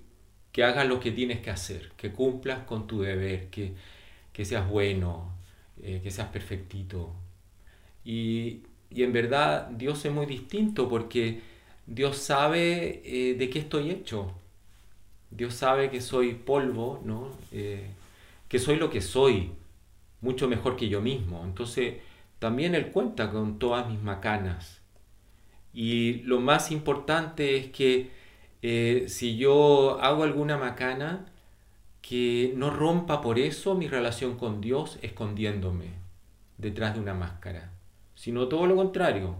que 0.52 0.64
hagas 0.64 0.86
lo 0.88 1.00
que 1.00 1.12
tienes 1.12 1.40
que 1.40 1.50
hacer, 1.50 1.92
que 1.96 2.12
cumplas 2.12 2.64
con 2.66 2.86
tu 2.86 3.00
deber, 3.02 3.50
que, 3.50 3.74
que 4.32 4.44
seas 4.44 4.68
bueno, 4.68 5.34
eh, 5.82 6.00
que 6.02 6.10
seas 6.12 6.28
perfectito. 6.30 7.14
Y, 8.04 8.62
y 8.90 9.02
en 9.02 9.12
verdad 9.12 9.68
Dios 9.70 10.04
es 10.04 10.12
muy 10.12 10.26
distinto 10.26 10.88
porque 10.88 11.40
Dios 11.86 12.16
sabe 12.18 13.02
eh, 13.04 13.34
de 13.34 13.50
qué 13.50 13.60
estoy 13.60 13.90
hecho. 13.90 14.32
Dios 15.30 15.54
sabe 15.54 15.90
que 15.90 16.00
soy 16.00 16.34
polvo, 16.34 17.00
¿no? 17.04 17.30
Eh, 17.52 17.90
que 18.48 18.58
soy 18.58 18.76
lo 18.76 18.90
que 18.90 19.00
soy, 19.00 19.52
mucho 20.20 20.48
mejor 20.48 20.76
que 20.76 20.88
yo 20.88 21.00
mismo. 21.02 21.44
Entonces, 21.44 21.96
también 22.38 22.74
Él 22.74 22.90
cuenta 22.90 23.30
con 23.30 23.58
todas 23.58 23.88
mis 23.88 24.00
macanas. 24.02 24.80
Y 25.72 26.22
lo 26.24 26.40
más 26.40 26.70
importante 26.70 27.56
es 27.56 27.68
que 27.68 28.10
eh, 28.62 29.04
si 29.08 29.36
yo 29.36 30.00
hago 30.00 30.24
alguna 30.24 30.56
macana, 30.56 31.26
que 32.00 32.52
no 32.56 32.70
rompa 32.70 33.20
por 33.20 33.38
eso 33.38 33.74
mi 33.74 33.86
relación 33.86 34.38
con 34.38 34.60
Dios 34.60 34.98
escondiéndome 35.02 35.90
detrás 36.56 36.94
de 36.94 37.00
una 37.00 37.14
máscara, 37.14 37.72
sino 38.18 38.48
todo 38.48 38.66
lo 38.66 38.74
contrario. 38.74 39.36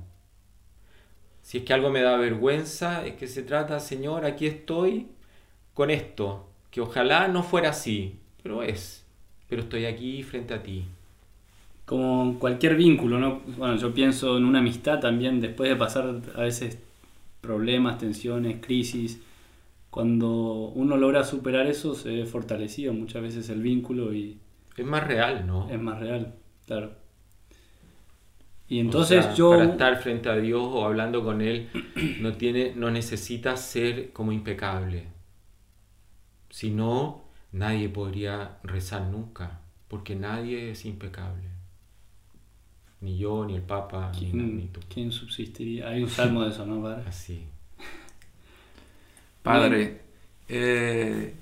Si 1.43 1.59
es 1.59 1.65
que 1.65 1.75
algo 1.75 1.91
me 1.91 2.01
da 2.01 2.17
vergüenza, 2.17 3.05
es 3.05 3.17
que 3.17 3.27
se 3.27 3.43
trata, 3.43 3.81
Señor, 3.81 4.25
aquí 4.25 4.47
estoy 4.47 5.09
con 5.75 5.91
esto, 5.91 6.47
que 6.71 6.81
ojalá 6.81 7.27
no 7.27 7.43
fuera 7.43 7.71
así, 7.71 8.21
pero 8.41 8.63
es, 8.63 9.05
pero 9.49 9.63
estoy 9.63 9.87
aquí 9.87 10.23
frente 10.23 10.55
a 10.55 10.63
ti. 10.63 10.85
Como 11.87 12.39
cualquier 12.39 12.77
vínculo, 12.77 13.19
¿no? 13.19 13.41
Bueno, 13.57 13.75
yo 13.75 13.93
pienso 13.93 14.37
en 14.37 14.45
una 14.45 14.61
amistad 14.61 15.01
también, 15.01 15.41
después 15.41 15.69
de 15.69 15.75
pasar 15.75 16.21
a 16.37 16.43
veces 16.43 16.79
problemas, 17.41 17.99
tensiones, 17.99 18.65
crisis, 18.65 19.21
cuando 19.91 20.29
uno 20.77 20.97
logra 20.97 21.25
superar 21.25 21.67
eso 21.67 21.97
se 21.97 22.11
ve 22.11 22.27
fortalecido 22.27 22.93
muchas 22.93 23.23
veces 23.23 23.49
el 23.49 23.61
vínculo 23.61 24.15
y 24.15 24.39
Es 24.77 24.87
más 24.87 25.05
real, 25.05 25.49
¿no? 25.49 25.69
es 25.69 25.81
más 25.81 25.99
real, 25.99 26.35
claro. 26.65 27.08
Y 28.69 28.79
O 28.79 28.81
entonces 28.83 29.25
sea, 29.25 29.35
yo... 29.35 29.51
para 29.51 29.65
estar 29.65 29.97
frente 30.03 30.29
a 30.29 30.37
Dios 30.37 30.63
o 30.63 30.85
hablando 30.85 31.25
con 31.25 31.41
Él, 31.41 31.71
no, 32.21 32.35
tiene, 32.35 32.73
no 32.77 32.91
necesita 32.91 33.57
ser 33.57 34.13
como 34.13 34.33
impecable. 34.33 35.07
Si 36.51 36.71
no, 36.71 37.25
nadie 37.53 37.89
podría 37.89 38.59
rezar 38.63 39.03
nunca, 39.07 39.61
porque 39.89 40.15
nadie 40.15 40.71
es 40.73 40.85
impecable. 40.85 41.49
Ni 43.01 43.19
yo, 43.19 43.45
ni 43.45 43.55
el 43.57 43.63
Papa, 43.63 44.19
ni, 44.33 44.47
ni 44.53 44.69
¿Quién, 44.69 44.69
tú. 44.69 44.81
quién 44.89 45.11
subsistiría? 45.13 45.89
Hay 45.89 46.03
un 46.03 46.09
salmo 46.11 46.43
de 46.43 46.51
eso, 46.51 46.67
¿no, 46.67 46.83
padre? 46.83 47.05
Así. 47.09 47.49
Padre, 49.43 50.01
eh, 50.49 51.35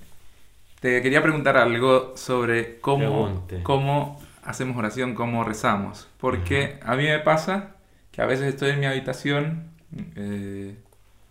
te 0.79 1.01
quería 1.01 1.21
preguntar 1.21 1.57
algo 1.57 2.13
sobre 2.15 2.79
cómo, 2.79 2.97
Pregunte. 2.97 3.63
cómo 3.63 4.21
hacemos 4.47 4.77
oración, 4.77 5.13
cómo 5.13 5.43
rezamos. 5.43 6.07
Porque 6.17 6.79
a 6.81 6.95
mí 6.95 7.03
me 7.03 7.19
pasa 7.19 7.75
que 8.11 8.21
a 8.21 8.25
veces 8.25 8.47
estoy 8.47 8.71
en 8.71 8.79
mi 8.79 8.85
habitación, 8.85 9.71
eh, 10.15 10.77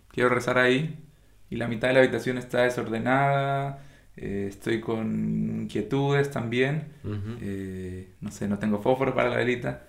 quiero 0.08 0.28
rezar 0.28 0.58
ahí, 0.58 1.02
y 1.48 1.56
la 1.56 1.66
mitad 1.66 1.88
de 1.88 1.94
la 1.94 2.00
habitación 2.00 2.36
está 2.38 2.62
desordenada, 2.62 3.82
eh, 4.16 4.46
estoy 4.48 4.80
con 4.80 5.62
inquietudes 5.62 6.30
también, 6.30 6.92
eh, 7.40 8.12
no 8.20 8.30
sé, 8.30 8.48
no 8.48 8.58
tengo 8.58 8.80
fósforo 8.80 9.14
para 9.14 9.30
la 9.30 9.36
velita, 9.36 9.84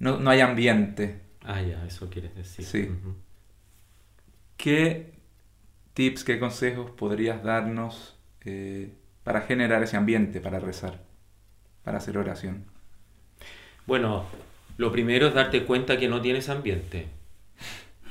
no, 0.00 0.18
no 0.18 0.30
hay 0.30 0.40
ambiente. 0.40 1.20
Ah, 1.44 1.62
ya, 1.62 1.86
eso 1.86 2.10
quieres 2.10 2.34
decir. 2.34 2.64
Sí. 2.64 2.90
¿Qué 4.56 5.12
tips, 5.94 6.24
qué 6.24 6.38
consejos 6.38 6.90
podrías 6.90 7.42
darnos 7.44 8.18
para 9.22 9.42
generar 9.42 9.82
ese 9.84 9.96
ambiente 9.96 10.40
para 10.40 10.58
rezar, 10.58 11.04
para 11.84 11.98
hacer 11.98 12.18
oración? 12.18 12.71
Bueno, 13.86 14.24
lo 14.78 14.92
primero 14.92 15.28
es 15.28 15.34
darte 15.34 15.64
cuenta 15.64 15.98
que 15.98 16.08
no 16.08 16.20
tienes 16.20 16.48
ambiente. 16.48 17.06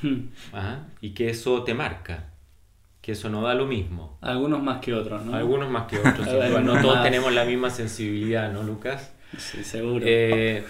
Y 1.01 1.11
que 1.11 1.29
eso 1.29 1.63
te 1.63 1.73
marca. 1.73 2.25
Que 3.01 3.13
eso 3.13 3.29
no 3.29 3.41
da 3.41 3.55
lo 3.55 3.65
mismo. 3.65 4.17
Algunos 4.21 4.61
más 4.61 4.79
que 4.79 4.93
otros, 4.93 5.25
¿no? 5.25 5.35
Algunos 5.35 5.69
más 5.69 5.87
que 5.87 5.97
otros. 5.97 6.27
No 6.63 6.79
todos 6.81 6.95
más. 6.95 7.03
tenemos 7.03 7.33
la 7.33 7.45
misma 7.45 7.69
sensibilidad, 7.69 8.51
¿no, 8.51 8.63
Lucas? 8.63 9.11
Sí, 9.37 9.63
seguro. 9.63 10.05
Eh, 10.07 10.63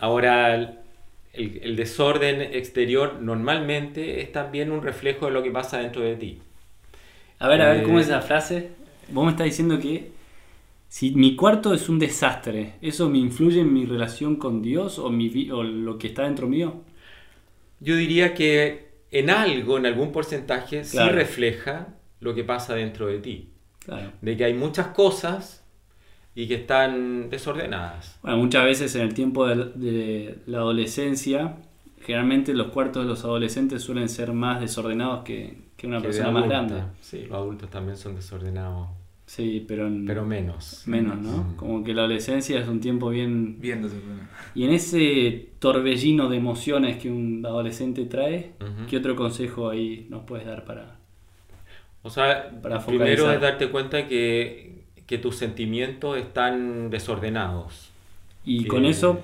ahora, 0.00 0.54
el, 0.54 0.78
el- 1.34 1.76
desorden 1.76 2.40
exterior 2.40 3.18
normalmente 3.20 4.20
es 4.22 4.32
también 4.32 4.70
un 4.70 4.82
reflejo 4.82 5.26
de 5.26 5.32
lo 5.32 5.42
que 5.42 5.50
pasa 5.50 5.78
dentro 5.78 6.02
de 6.02 6.16
ti. 6.16 6.40
A 7.38 7.48
ver, 7.48 7.60
a 7.62 7.72
ver, 7.72 7.82
¿cómo 7.82 7.98
eh, 7.98 8.02
es 8.02 8.06
esa 8.08 8.20
frase? 8.22 8.70
Vos 9.08 9.24
me 9.24 9.32
estás 9.32 9.46
diciendo 9.46 9.78
que 9.78 10.10
si 10.94 11.12
mi 11.22 11.36
cuarto 11.36 11.72
es 11.72 11.88
un 11.88 11.98
desastre, 11.98 12.74
¿eso 12.82 13.08
me 13.08 13.16
influye 13.18 13.60
en 13.60 13.72
mi 13.72 13.86
relación 13.86 14.36
con 14.36 14.60
Dios 14.60 14.98
o, 14.98 15.08
mi 15.08 15.28
vi- 15.30 15.50
o 15.50 15.62
lo 15.62 15.96
que 15.98 16.08
está 16.08 16.24
dentro 16.24 16.46
mío? 16.46 16.82
yo 17.80 17.96
diría 17.96 18.34
que 18.34 18.88
en 19.10 19.30
algo, 19.30 19.78
en 19.78 19.86
algún 19.86 20.12
porcentaje, 20.12 20.84
sí 20.84 20.98
refleja 20.98 21.74
lo 22.20 22.34
que 22.34 22.44
pasa 22.44 22.74
dentro 22.74 23.06
de 23.06 23.18
ti. 23.18 23.48
Claro. 23.84 24.12
De 24.20 24.36
que 24.36 24.44
hay 24.44 24.54
muchas 24.54 24.88
cosas 24.88 25.64
y 26.34 26.46
que 26.46 26.54
están 26.56 27.28
desordenadas. 27.30 28.18
Bueno, 28.22 28.36
muchas 28.38 28.64
veces 28.64 28.94
en 28.94 29.02
el 29.02 29.14
tiempo 29.14 29.46
de, 29.46 29.56
de 29.74 30.38
la 30.46 30.58
adolescencia, 30.58 31.56
generalmente 32.04 32.52
los 32.54 32.68
cuartos 32.68 33.02
de 33.04 33.08
los 33.08 33.24
adolescentes 33.24 33.82
suelen 33.82 34.08
ser 34.08 34.32
más 34.32 34.60
desordenados 34.60 35.24
que, 35.24 35.56
que 35.76 35.86
una 35.86 35.98
que 35.98 36.08
persona 36.08 36.30
más 36.30 36.48
grande. 36.48 36.82
Sí, 37.00 37.24
los 37.28 37.36
adultos 37.38 37.68
también 37.70 37.96
son 37.96 38.14
desordenados, 38.14 38.88
Sí, 39.26 39.64
pero, 39.66 39.86
en- 39.86 40.04
pero 40.04 40.26
menos. 40.26 40.82
menos, 40.86 41.18
¿no? 41.18 41.38
Mm. 41.44 41.56
Como 41.56 41.84
que 41.84 41.94
la 41.94 42.02
adolescencia 42.02 42.58
es 42.60 42.68
un 42.68 42.80
tiempo 42.80 43.08
bien... 43.10 43.60
Bien 43.60 43.80
desordenado. 43.82 44.28
Y 44.54 44.64
en 44.64 44.70
ese 44.74 45.48
torbellino 45.58 46.28
de 46.28 46.36
emociones 46.36 46.98
que 46.98 47.10
un 47.10 47.44
adolescente 47.46 48.04
trae. 48.06 48.52
¿qué 48.90 48.96
otro 48.98 49.16
consejo 49.16 49.70
ahí 49.70 50.06
nos 50.10 50.24
puedes 50.24 50.46
dar 50.46 50.64
para...? 50.64 50.96
O 52.02 52.10
sea, 52.10 52.50
Para 52.60 52.84
primero 52.84 53.30
es 53.32 53.40
darte 53.40 53.68
cuenta 53.70 54.08
que, 54.08 54.82
que 55.06 55.18
tus 55.18 55.36
sentimientos 55.36 56.18
están 56.18 56.90
desordenados. 56.90 57.90
Y 58.44 58.62
Que- 58.64 58.68
con 58.68 58.84
eso, 58.84 59.20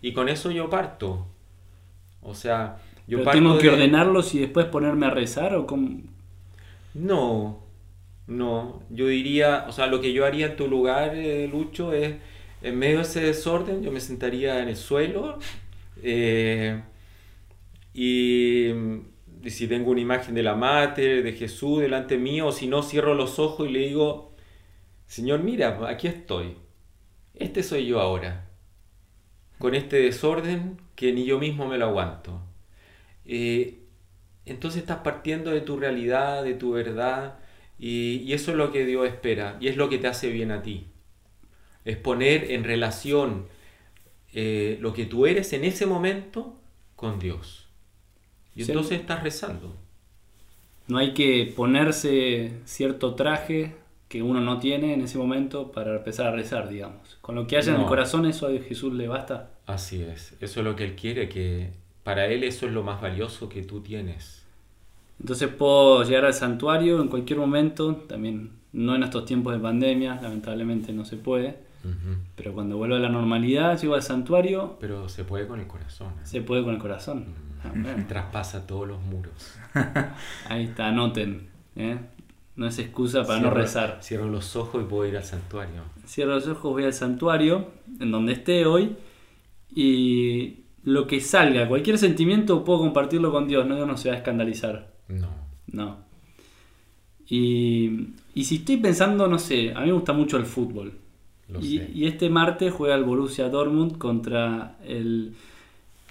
Y 0.00 0.12
con 0.12 0.28
eso 0.28 0.50
yo 0.52 0.70
parto. 0.70 1.26
O 2.22 2.34
sea, 2.34 2.78
yo 3.08 3.18
¿pero 3.18 3.24
parto 3.24 3.38
tengo 3.40 3.58
que 3.58 3.66
de- 3.66 3.72
ordenarlos 3.74 4.32
y 4.34 4.38
después 4.38 4.66
ponerme 4.66 5.06
a 5.06 5.10
rezar 5.10 5.56
o 5.56 5.66
cómo? 5.66 6.00
No, 6.94 7.58
no. 8.26 8.82
Yo 8.90 9.06
diría, 9.08 9.66
o 9.68 9.72
sea, 9.72 9.86
lo 9.86 10.00
que 10.00 10.12
yo 10.12 10.24
haría 10.24 10.46
en 10.46 10.56
tu 10.56 10.68
lugar, 10.68 11.14
eh, 11.14 11.48
Lucho, 11.48 11.92
es 11.92 12.16
en 12.62 12.78
medio 12.78 12.96
de 12.96 13.02
ese 13.02 13.20
desorden, 13.20 13.82
yo 13.82 13.92
me 13.92 14.00
sentaría 14.00 14.62
en 14.62 14.68
el 14.68 14.76
suelo 14.76 15.38
eh, 16.02 16.82
y, 17.92 18.70
si 19.46 19.68
tengo 19.68 19.90
una 19.90 20.00
imagen 20.00 20.34
de 20.34 20.42
la 20.42 20.54
Mater, 20.54 21.22
de 21.22 21.32
Jesús 21.32 21.80
delante 21.80 22.16
mío, 22.16 22.46
o 22.46 22.52
si 22.52 22.66
no, 22.66 22.82
cierro 22.82 23.14
los 23.14 23.38
ojos 23.38 23.68
y 23.68 23.72
le 23.72 23.80
digo, 23.80 24.32
Señor, 25.06 25.42
mira, 25.42 25.78
aquí 25.88 26.06
estoy. 26.06 26.56
Este 27.34 27.62
soy 27.62 27.86
yo 27.86 28.00
ahora. 28.00 28.48
Con 29.58 29.74
este 29.74 29.96
desorden 29.96 30.78
que 30.96 31.12
ni 31.12 31.24
yo 31.24 31.38
mismo 31.38 31.66
me 31.66 31.78
lo 31.78 31.86
aguanto. 31.86 32.40
Eh, 33.26 33.80
entonces 34.46 34.80
estás 34.82 34.98
partiendo 34.98 35.50
de 35.50 35.60
tu 35.60 35.76
realidad, 35.78 36.44
de 36.44 36.54
tu 36.54 36.72
verdad, 36.72 37.38
y, 37.78 38.16
y 38.24 38.32
eso 38.32 38.50
es 38.52 38.56
lo 38.56 38.72
que 38.72 38.84
Dios 38.86 39.06
espera, 39.06 39.56
y 39.60 39.68
es 39.68 39.76
lo 39.76 39.88
que 39.88 39.98
te 39.98 40.06
hace 40.08 40.30
bien 40.30 40.50
a 40.52 40.62
ti. 40.62 40.86
Es 41.84 41.96
poner 41.96 42.50
en 42.50 42.64
relación 42.64 43.46
eh, 44.32 44.78
lo 44.80 44.92
que 44.94 45.06
tú 45.06 45.26
eres 45.26 45.52
en 45.52 45.64
ese 45.64 45.86
momento 45.86 46.58
con 46.96 47.18
Dios. 47.18 47.68
Y 48.54 48.64
Sí. 48.64 48.72
entonces 48.72 49.00
estás 49.00 49.22
rezando. 49.22 49.76
No 50.86 50.98
hay 50.98 51.14
que 51.14 51.52
ponerse 51.56 52.52
cierto 52.64 53.14
traje 53.14 53.74
que 54.08 54.22
uno 54.22 54.40
no 54.40 54.58
tiene 54.60 54.92
en 54.94 55.00
ese 55.00 55.18
momento 55.18 55.72
para 55.72 55.96
empezar 55.96 56.26
a 56.26 56.32
rezar, 56.32 56.68
digamos. 56.68 57.16
Con 57.20 57.34
lo 57.34 57.46
que 57.46 57.56
haya 57.56 57.74
en 57.74 57.80
el 57.80 57.86
corazón, 57.86 58.26
eso 58.26 58.46
a 58.46 58.50
Jesús 58.60 58.92
le 58.92 59.08
basta. 59.08 59.50
Así 59.66 60.02
es, 60.02 60.34
eso 60.40 60.60
es 60.60 60.64
lo 60.64 60.76
que 60.76 60.84
Él 60.84 60.94
quiere, 60.94 61.28
que 61.28 61.70
para 62.02 62.26
Él 62.26 62.44
eso 62.44 62.66
es 62.66 62.72
lo 62.72 62.82
más 62.82 63.00
valioso 63.00 63.48
que 63.48 63.62
tú 63.62 63.80
tienes. 63.82 64.43
Entonces 65.20 65.48
puedo 65.48 66.02
llegar 66.04 66.24
al 66.24 66.34
santuario 66.34 67.00
en 67.00 67.08
cualquier 67.08 67.38
momento, 67.38 67.96
también 68.08 68.50
no 68.72 68.94
en 68.94 69.02
estos 69.04 69.24
tiempos 69.24 69.54
de 69.54 69.60
pandemia, 69.60 70.20
lamentablemente 70.20 70.92
no 70.92 71.04
se 71.04 71.16
puede, 71.16 71.56
pero 72.34 72.54
cuando 72.54 72.76
vuelva 72.76 72.96
a 72.96 73.00
la 73.00 73.08
normalidad, 73.08 73.78
llego 73.80 73.94
al 73.94 74.02
santuario, 74.02 74.76
Pero 74.80 75.08
se 75.08 75.24
puede 75.24 75.46
con 75.46 75.60
el 75.60 75.66
corazón. 75.66 76.08
¿eh? 76.08 76.20
se 76.24 76.40
puede 76.40 76.64
con 76.64 76.74
el 76.74 76.80
corazón. 76.80 77.26
Ah, 77.62 77.72
bueno. 77.74 78.04
Traspasa 78.08 78.66
todos 78.66 78.88
los 78.88 79.00
muros. 79.02 79.58
Ahí 80.48 80.64
está, 80.64 80.88
anoten. 80.88 81.48
¿eh? 81.76 81.98
No 82.56 82.66
es 82.66 82.78
excusa 82.78 83.24
para 83.24 83.40
no 83.40 83.50
rezar. 83.50 83.98
Cierro 84.02 84.28
los 84.28 84.56
ojos 84.56 84.82
y 84.82 84.86
puedo 84.86 85.06
ir 85.06 85.16
al 85.16 85.24
santuario. 85.24 85.82
Cierro 86.06 86.34
los 86.34 86.46
ojos, 86.46 86.72
voy 86.72 86.84
al 86.84 86.92
santuario, 86.92 87.68
en 88.00 88.10
donde 88.10 88.32
esté 88.32 88.64
hoy, 88.64 88.96
y 89.74 90.64
lo 90.84 91.06
que 91.06 91.20
salga, 91.20 91.68
cualquier 91.68 91.98
sentimiento, 91.98 92.64
puedo 92.64 92.78
compartirlo 92.80 93.32
con 93.32 93.48
Dios, 93.48 93.66
no, 93.66 93.74
Dios 93.74 93.88
no 93.88 93.96
se 93.96 94.08
va 94.08 94.14
a 94.14 94.18
escandalizar. 94.18 94.93
No. 95.08 95.28
No. 95.72 96.04
Y, 97.28 98.08
y 98.34 98.44
si 98.44 98.56
estoy 98.56 98.76
pensando, 98.78 99.26
no 99.28 99.38
sé, 99.38 99.72
a 99.74 99.80
mí 99.80 99.86
me 99.86 99.92
gusta 99.92 100.12
mucho 100.12 100.36
el 100.36 100.44
fútbol. 100.46 100.98
Lo 101.48 101.60
Y, 101.60 101.62
sé. 101.62 101.90
y 101.94 102.06
este 102.06 102.30
martes 102.30 102.72
juega 102.72 102.94
el 102.96 103.04
Borussia 103.04 103.48
Dortmund 103.48 103.98
contra 103.98 104.78
el, 104.84 105.34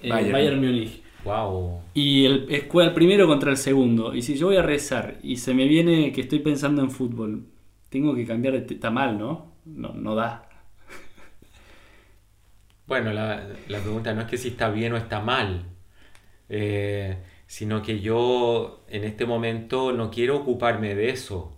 el 0.01 0.09
Bayern. 0.09 0.31
Bayern. 0.31 0.61
Múnich. 0.61 1.01
Wow. 1.23 1.81
Y 1.93 2.25
el, 2.25 2.47
es- 2.49 2.65
juega 2.69 2.89
el 2.89 2.95
primero 2.95 3.27
contra 3.27 3.51
el 3.51 3.57
segundo. 3.57 4.15
Y 4.15 4.21
si 4.21 4.35
yo 4.37 4.47
voy 4.47 4.57
a 4.57 4.63
rezar 4.63 5.19
y 5.23 5.37
se 5.37 5.53
me 5.53 5.67
viene 5.67 6.11
que 6.11 6.21
estoy 6.21 6.39
pensando 6.39 6.81
en 6.81 6.91
fútbol, 6.91 7.45
tengo 7.89 8.15
que 8.15 8.25
cambiar 8.25 8.53
de... 8.61 8.73
Está 8.75 8.91
mal, 8.91 9.17
¿no? 9.19 9.53
No, 9.65 9.93
no 9.93 10.15
da. 10.15 10.49
Bueno, 12.85 13.13
la, 13.13 13.47
la 13.67 13.79
pregunta 13.79 14.13
no 14.13 14.21
es 14.21 14.27
que 14.27 14.37
si 14.37 14.49
está 14.49 14.69
bien 14.69 14.93
o 14.93 14.97
está 14.97 15.21
mal, 15.21 15.65
eh, 16.49 17.17
sino 17.53 17.83
que 17.83 17.99
yo 17.99 18.83
en 18.89 19.03
este 19.03 19.27
momento 19.27 19.91
no 19.93 20.09
quiero 20.09 20.37
ocuparme 20.37 20.95
de 20.95 21.11
eso, 21.11 21.55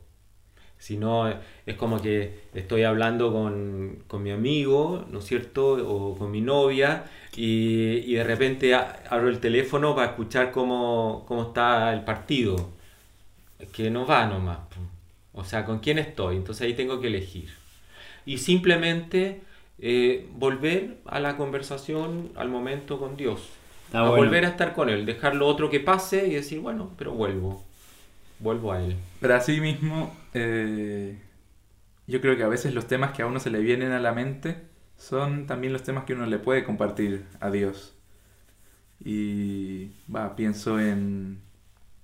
sino 0.77 1.29
es 1.65 1.75
como 1.77 2.01
que 2.01 2.41
estoy 2.53 2.83
hablando 2.83 3.31
con, 3.31 4.03
con 4.05 4.21
mi 4.21 4.31
amigo, 4.31 5.05
¿no 5.09 5.19
es 5.19 5.25
cierto? 5.25 5.71
O 5.87 6.17
con 6.17 6.31
mi 6.31 6.41
novia 6.41 7.05
y, 7.33 8.11
y 8.11 8.15
de 8.15 8.25
repente 8.25 8.75
abro 8.75 9.29
el 9.29 9.39
teléfono 9.39 9.95
para 9.95 10.09
escuchar 10.11 10.51
cómo, 10.51 11.23
cómo 11.29 11.43
está 11.43 11.93
el 11.93 12.03
partido. 12.03 12.71
Que 13.71 13.89
no 13.89 14.05
va 14.05 14.25
nomás. 14.27 14.59
O 15.31 15.45
sea, 15.45 15.63
¿con 15.63 15.79
quién 15.79 15.97
estoy? 15.97 16.35
Entonces 16.35 16.67
ahí 16.67 16.73
tengo 16.73 16.99
que 16.99 17.07
elegir. 17.07 17.51
Y 18.25 18.39
simplemente 18.39 19.43
eh, 19.79 20.27
volver 20.33 20.97
a 21.05 21.21
la 21.21 21.37
conversación, 21.37 22.31
al 22.35 22.49
momento 22.49 22.99
con 22.99 23.15
Dios. 23.15 23.39
Está 23.85 23.99
a 23.99 24.09
bueno. 24.09 24.17
volver 24.17 24.45
a 24.45 24.49
estar 24.49 24.73
con 24.73 24.89
Él, 24.89 25.05
dejar 25.05 25.35
lo 25.35 25.47
otro 25.47 25.69
que 25.69 25.79
pase 25.79 26.27
y 26.27 26.35
decir, 26.35 26.59
bueno, 26.59 26.91
pero 26.97 27.13
vuelvo. 27.13 27.63
Vuelvo 28.39 28.71
a 28.73 28.81
Él. 28.81 28.97
Pero 29.19 29.35
así 29.35 29.61
mismo, 29.61 30.15
eh, 30.33 31.17
yo 32.07 32.21
creo 32.21 32.35
que 32.37 32.43
a 32.43 32.47
veces 32.47 32.73
los 32.73 32.87
temas 32.87 33.11
que 33.11 33.21
a 33.21 33.27
uno 33.27 33.39
se 33.39 33.49
le 33.49 33.59
vienen 33.59 33.91
a 33.91 33.99
la 33.99 34.11
mente 34.13 34.57
son 34.97 35.45
también 35.47 35.73
los 35.73 35.83
temas 35.83 36.05
que 36.05 36.13
uno 36.13 36.25
le 36.25 36.39
puede 36.39 36.63
compartir 36.63 37.25
a 37.39 37.49
Dios. 37.51 37.95
Y 39.03 39.91
va, 40.13 40.35
pienso 40.35 40.79
en, 40.79 41.41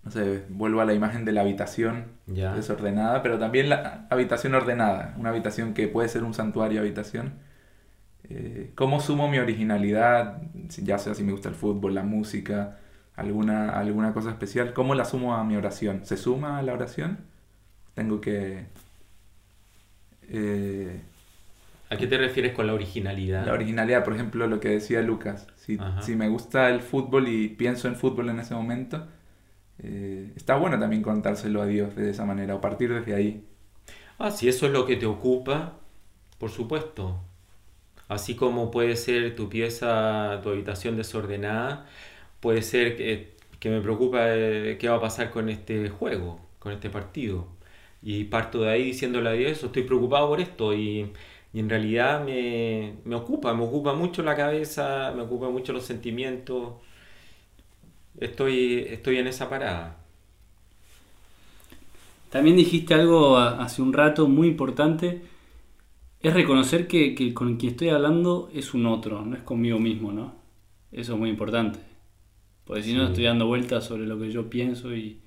no 0.03 0.11
sé, 0.11 0.43
vuelvo 0.49 0.81
a 0.81 0.85
la 0.85 0.93
imagen 0.93 1.25
de 1.25 1.31
la 1.31 1.41
habitación 1.41 2.05
Ya. 2.27 2.53
desordenada, 2.53 3.23
pero 3.23 3.39
también 3.39 3.69
la 3.69 4.07
habitación 4.09 4.55
ordenada, 4.55 5.15
una 5.17 5.29
habitación 5.29 5.73
que 5.73 5.87
puede 5.87 6.09
ser 6.09 6.23
un 6.23 6.33
santuario 6.33 6.81
habitación. 6.81 7.33
Eh, 8.29 8.71
¿Cómo 8.75 8.99
sumo 9.01 9.27
mi 9.29 9.39
originalidad? 9.39 10.41
Ya 10.83 10.97
sea 10.97 11.13
si 11.15 11.23
me 11.23 11.31
gusta 11.31 11.49
el 11.49 11.55
fútbol, 11.55 11.95
la 11.95 12.03
música, 12.03 12.79
alguna, 13.15 13.71
alguna 13.71 14.13
cosa 14.13 14.29
especial. 14.31 14.73
¿Cómo 14.73 14.95
la 14.95 15.05
sumo 15.05 15.35
a 15.35 15.43
mi 15.43 15.55
oración? 15.55 16.05
¿Se 16.05 16.17
suma 16.17 16.59
a 16.59 16.61
la 16.63 16.73
oración? 16.73 17.19
Tengo 17.95 18.21
que... 18.21 18.67
eh, 20.29 21.01
¿A 21.89 21.97
qué 21.97 22.07
te 22.07 22.17
refieres 22.17 22.53
con 22.53 22.65
la 22.67 22.73
originalidad? 22.73 23.45
la 23.45 23.53
originalidad, 23.53 24.03
por 24.03 24.13
ejemplo, 24.13 24.47
lo 24.47 24.59
que 24.59 24.69
decía 24.69 25.01
Lucas. 25.01 25.47
Si, 25.55 25.77
si 25.99 26.15
me 26.15 26.29
gusta 26.29 26.69
el 26.69 26.81
fútbol 26.81 27.27
y 27.27 27.49
pienso 27.49 27.87
en 27.87 27.95
fútbol 27.95 28.29
en 28.29 28.39
ese 28.39 28.53
momento, 28.55 29.07
eh, 29.79 30.33
está 30.35 30.55
bueno 30.57 30.79
también 30.79 31.01
contárselo 31.03 31.61
a 31.61 31.67
Dios 31.67 31.95
de 31.95 32.11
esa 32.11 32.25
manera, 32.25 32.55
o 32.55 32.61
partir 32.61 32.93
desde 32.93 33.15
ahí. 33.15 33.45
Ah, 34.17 34.31
si 34.31 34.47
eso 34.47 34.65
es 34.65 34.71
lo 34.71 34.85
que 34.85 34.95
te 34.95 35.05
ocupa, 35.05 35.79
por 36.39 36.49
supuesto. 36.51 37.19
Así 38.11 38.35
como 38.35 38.71
puede 38.71 38.95
ser 38.97 39.35
tu 39.35 39.49
pieza, 39.49 40.39
tu 40.43 40.49
habitación 40.49 40.97
desordenada, 40.97 41.87
puede 42.41 42.61
ser 42.63 42.97
que, 42.97 43.35
que 43.59 43.69
me 43.69 43.81
preocupa 43.81 44.19
eh, 44.35 44.77
qué 44.79 44.89
va 44.89 44.97
a 44.97 45.01
pasar 45.01 45.31
con 45.31 45.49
este 45.49 45.89
juego, 45.89 46.41
con 46.59 46.73
este 46.73 46.89
partido. 46.89 47.47
Y 48.01 48.25
parto 48.25 48.61
de 48.63 48.71
ahí 48.71 48.83
diciéndole 48.85 49.29
a 49.29 49.33
Dios, 49.33 49.63
estoy 49.63 49.83
preocupado 49.83 50.27
por 50.29 50.41
esto 50.41 50.73
y, 50.73 51.11
y 51.53 51.59
en 51.59 51.69
realidad 51.69 52.25
me, 52.25 52.95
me 53.05 53.15
ocupa, 53.15 53.53
me 53.53 53.63
ocupa 53.63 53.93
mucho 53.93 54.23
la 54.23 54.35
cabeza, 54.35 55.13
me 55.15 55.23
ocupa 55.23 55.49
mucho 55.49 55.73
los 55.73 55.85
sentimientos. 55.85 56.73
Estoy, 58.19 58.85
estoy 58.89 59.17
en 59.17 59.27
esa 59.27 59.49
parada. 59.49 59.97
También 62.29 62.55
dijiste 62.55 62.93
algo 62.93 63.37
hace 63.37 63.81
un 63.81 63.93
rato 63.93 64.27
muy 64.27 64.47
importante, 64.47 65.21
es 66.23 66.33
reconocer 66.33 66.87
que, 66.87 67.15
que 67.15 67.33
con 67.33 67.57
quien 67.57 67.71
estoy 67.73 67.89
hablando 67.89 68.49
es 68.53 68.73
un 68.73 68.85
otro, 68.85 69.25
no 69.25 69.35
es 69.35 69.43
conmigo 69.43 69.79
mismo, 69.79 70.11
¿no? 70.11 70.35
Eso 70.91 71.13
es 71.13 71.19
muy 71.19 71.29
importante. 71.29 71.79
Porque 72.65 72.83
si 72.83 72.93
no 72.93 73.05
Sí. 73.05 73.07
estoy 73.07 73.25
dando 73.25 73.47
vueltas 73.47 73.85
sobre 73.85 74.05
lo 74.07 74.19
que 74.19 74.31
yo 74.31 74.49
pienso 74.49 74.95
y 74.95 75.21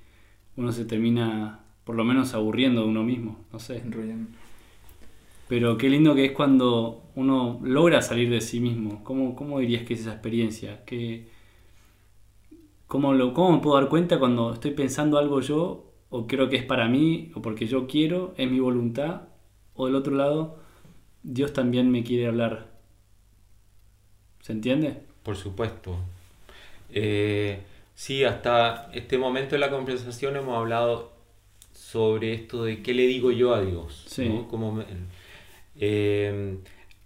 uno 0.56 0.72
se 0.72 0.84
termina 0.86 1.60
por 1.84 1.96
lo 1.96 2.04
menos 2.04 2.34
aburriendo 2.34 2.82
de 2.82 2.88
uno 2.88 3.04
mismo, 3.04 3.46
no 3.52 3.58
sé. 3.60 3.78
Enrollan. 3.78 4.28
Pero 5.48 5.76
qué 5.76 5.88
lindo 5.88 6.14
que 6.14 6.26
es 6.26 6.32
cuando 6.32 7.10
uno 7.14 7.60
logra 7.62 8.02
salir 8.02 8.30
de 8.30 8.40
sí 8.40 8.60
mismo. 8.60 9.04
¿Cómo, 9.04 9.36
cómo 9.36 9.58
dirías 9.60 9.84
que 9.84 9.94
es 9.94 10.00
esa 10.00 10.12
experiencia? 10.12 10.84
Que 10.84 11.28
¿Cómo, 12.86 13.12
lo, 13.14 13.32
¿Cómo 13.34 13.52
me 13.52 13.58
puedo 13.62 13.76
dar 13.80 13.88
cuenta 13.88 14.18
cuando 14.18 14.52
estoy 14.52 14.72
pensando 14.72 15.18
algo 15.18 15.40
yo 15.40 15.92
o 16.10 16.26
creo 16.26 16.48
que 16.48 16.56
es 16.56 16.64
para 16.64 16.88
mí 16.88 17.30
o 17.34 17.42
porque 17.42 17.66
yo 17.66 17.86
quiero, 17.86 18.34
es 18.36 18.50
mi 18.50 18.60
voluntad? 18.60 19.28
O 19.74 19.86
del 19.86 19.96
otro 19.96 20.14
lado, 20.14 20.58
Dios 21.24 21.52
también 21.52 21.90
me 21.90 22.04
quiere 22.04 22.28
hablar. 22.28 22.68
¿Se 24.40 24.52
entiende? 24.52 24.96
Por 25.22 25.36
supuesto. 25.36 25.96
Eh, 26.92 27.60
sí, 27.94 28.24
hasta 28.24 28.90
este 28.94 29.18
momento 29.18 29.54
de 29.54 29.60
la 29.60 29.70
conversación 29.70 30.36
hemos 30.36 30.56
hablado 30.56 31.12
sobre 31.74 32.34
esto 32.34 32.64
de 32.64 32.82
qué 32.82 32.94
le 32.94 33.06
digo 33.06 33.30
yo 33.32 33.54
a 33.54 33.62
Dios. 33.62 34.04
Sí. 34.08 34.28
¿no? 34.28 34.48
Como 34.48 34.72
me- 34.72 34.84
eh, 35.80 36.58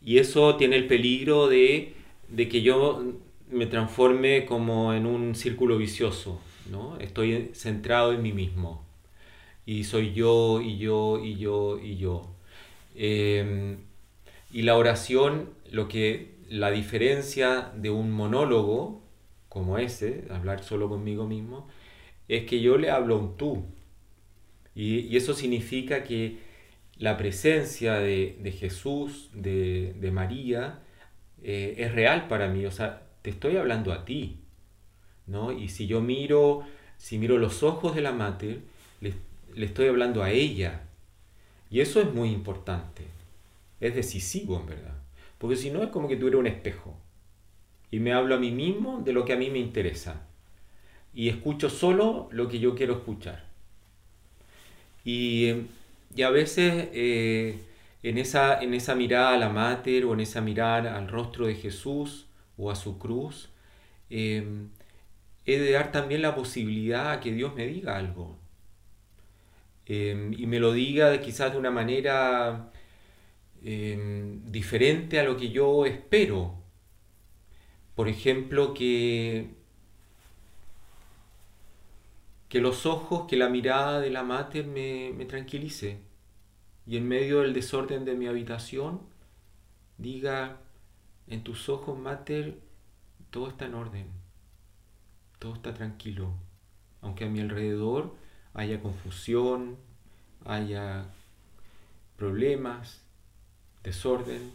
y 0.04 0.18
eso 0.18 0.56
tiene 0.56 0.76
el 0.76 0.86
peligro 0.86 1.48
de, 1.48 1.94
de 2.28 2.48
que 2.48 2.62
yo 2.62 3.04
me 3.50 3.66
transforme 3.66 4.46
como 4.46 4.94
en 4.94 5.06
un 5.06 5.34
círculo 5.34 5.78
vicioso. 5.78 6.40
¿no? 6.70 6.98
Estoy 6.98 7.50
centrado 7.54 8.12
en 8.12 8.22
mí 8.22 8.32
mismo. 8.32 8.84
Y 9.66 9.84
soy 9.84 10.12
yo, 10.14 10.60
y 10.60 10.78
yo, 10.78 11.22
y 11.24 11.36
yo, 11.36 11.78
y 11.78 11.96
yo. 11.96 12.28
Eh, 12.96 13.76
y 14.50 14.62
la 14.62 14.76
oración, 14.76 15.50
lo 15.70 15.88
que 15.88 16.36
la 16.48 16.70
diferencia 16.70 17.72
de 17.76 17.90
un 17.90 18.10
monólogo 18.10 19.02
como 19.48 19.78
ese, 19.78 20.24
hablar 20.30 20.62
solo 20.64 20.88
conmigo 20.88 21.26
mismo, 21.26 21.68
es 22.28 22.44
que 22.46 22.60
yo 22.60 22.78
le 22.78 22.90
hablo 22.90 23.16
a 23.16 23.18
un 23.18 23.36
tú. 23.36 23.64
Y, 24.74 25.00
y 25.00 25.16
eso 25.16 25.34
significa 25.34 26.04
que 26.04 26.38
la 26.98 27.16
presencia 27.16 27.94
de, 27.96 28.38
de 28.42 28.52
Jesús, 28.52 29.30
de, 29.34 29.94
de 30.00 30.10
María, 30.10 30.80
eh, 31.42 31.76
es 31.78 31.92
real 31.92 32.28
para 32.28 32.48
mí. 32.48 32.66
O 32.66 32.70
sea, 32.70 33.02
te 33.22 33.30
estoy 33.30 33.56
hablando 33.56 33.92
a 33.92 34.04
ti. 34.04 34.38
¿no? 35.26 35.52
Y 35.52 35.68
si 35.68 35.86
yo 35.86 36.00
miro, 36.00 36.62
si 36.96 37.18
miro 37.18 37.38
los 37.38 37.62
ojos 37.62 37.94
de 37.94 38.02
la 38.02 38.12
Mater, 38.12 38.60
le, 39.00 39.14
le 39.54 39.66
estoy 39.66 39.88
hablando 39.88 40.22
a 40.22 40.30
ella. 40.30 40.82
Y 41.70 41.80
eso 41.80 42.00
es 42.00 42.12
muy 42.14 42.30
importante. 42.30 43.04
Es 43.80 43.94
decisivo, 43.94 44.58
en 44.60 44.66
verdad. 44.66 44.94
Porque 45.38 45.56
si 45.56 45.70
no, 45.70 45.82
es 45.82 45.90
como 45.90 46.08
que 46.08 46.16
tú 46.16 46.26
eres 46.26 46.40
un 46.40 46.46
espejo. 46.46 46.96
Y 47.90 48.00
me 48.00 48.12
hablo 48.12 48.34
a 48.34 48.38
mí 48.38 48.50
mismo 48.50 49.00
de 49.00 49.12
lo 49.12 49.24
que 49.24 49.32
a 49.32 49.36
mí 49.36 49.50
me 49.50 49.58
interesa. 49.58 50.26
Y 51.14 51.28
escucho 51.28 51.70
solo 51.70 52.28
lo 52.32 52.48
que 52.48 52.58
yo 52.58 52.74
quiero 52.74 52.94
escuchar. 52.94 53.44
Y, 55.04 55.52
y 56.14 56.22
a 56.22 56.30
veces 56.30 56.88
eh, 56.92 57.58
en, 58.02 58.18
esa, 58.18 58.60
en 58.60 58.74
esa 58.74 58.94
mirada 58.94 59.34
a 59.34 59.38
la 59.38 59.48
Mater 59.48 60.04
o 60.04 60.12
en 60.14 60.20
esa 60.20 60.40
mirada 60.40 60.96
al 60.96 61.08
rostro 61.08 61.46
de 61.46 61.54
Jesús 61.54 62.26
o 62.56 62.70
a 62.70 62.76
su 62.76 62.98
cruz, 62.98 63.48
eh, 64.10 64.46
he 65.46 65.58
de 65.58 65.72
dar 65.72 65.92
también 65.92 66.22
la 66.22 66.34
posibilidad 66.34 67.12
a 67.12 67.20
que 67.20 67.32
Dios 67.32 67.54
me 67.54 67.66
diga 67.66 67.96
algo. 67.96 68.36
Eh, 69.86 70.30
y 70.36 70.46
me 70.46 70.60
lo 70.60 70.72
diga 70.72 71.18
quizás 71.20 71.52
de 71.52 71.58
una 71.58 71.70
manera 71.70 72.70
eh, 73.64 74.38
diferente 74.44 75.18
a 75.20 75.24
lo 75.24 75.36
que 75.36 75.50
yo 75.50 75.86
espero. 75.86 76.54
Por 77.94 78.08
ejemplo, 78.08 78.74
que, 78.74 79.50
que 82.48 82.60
los 82.60 82.86
ojos, 82.86 83.26
que 83.28 83.36
la 83.36 83.48
mirada 83.48 84.00
de 84.00 84.10
la 84.10 84.22
mater 84.22 84.66
me, 84.66 85.12
me 85.16 85.24
tranquilice. 85.24 86.00
Y 86.86 86.96
en 86.96 87.08
medio 87.08 87.40
del 87.40 87.52
desorden 87.52 88.04
de 88.04 88.14
mi 88.14 88.26
habitación, 88.26 89.00
diga, 89.98 90.58
en 91.26 91.44
tus 91.44 91.68
ojos, 91.68 91.98
mater, 91.98 92.58
todo 93.30 93.48
está 93.48 93.66
en 93.66 93.74
orden, 93.74 94.06
todo 95.38 95.54
está 95.54 95.74
tranquilo. 95.74 96.32
Aunque 97.02 97.24
a 97.24 97.28
mi 97.28 97.40
alrededor 97.40 98.14
haya 98.54 98.80
confusión, 98.80 99.76
haya 100.44 101.06
problemas, 102.16 103.04
desorden. 103.82 104.52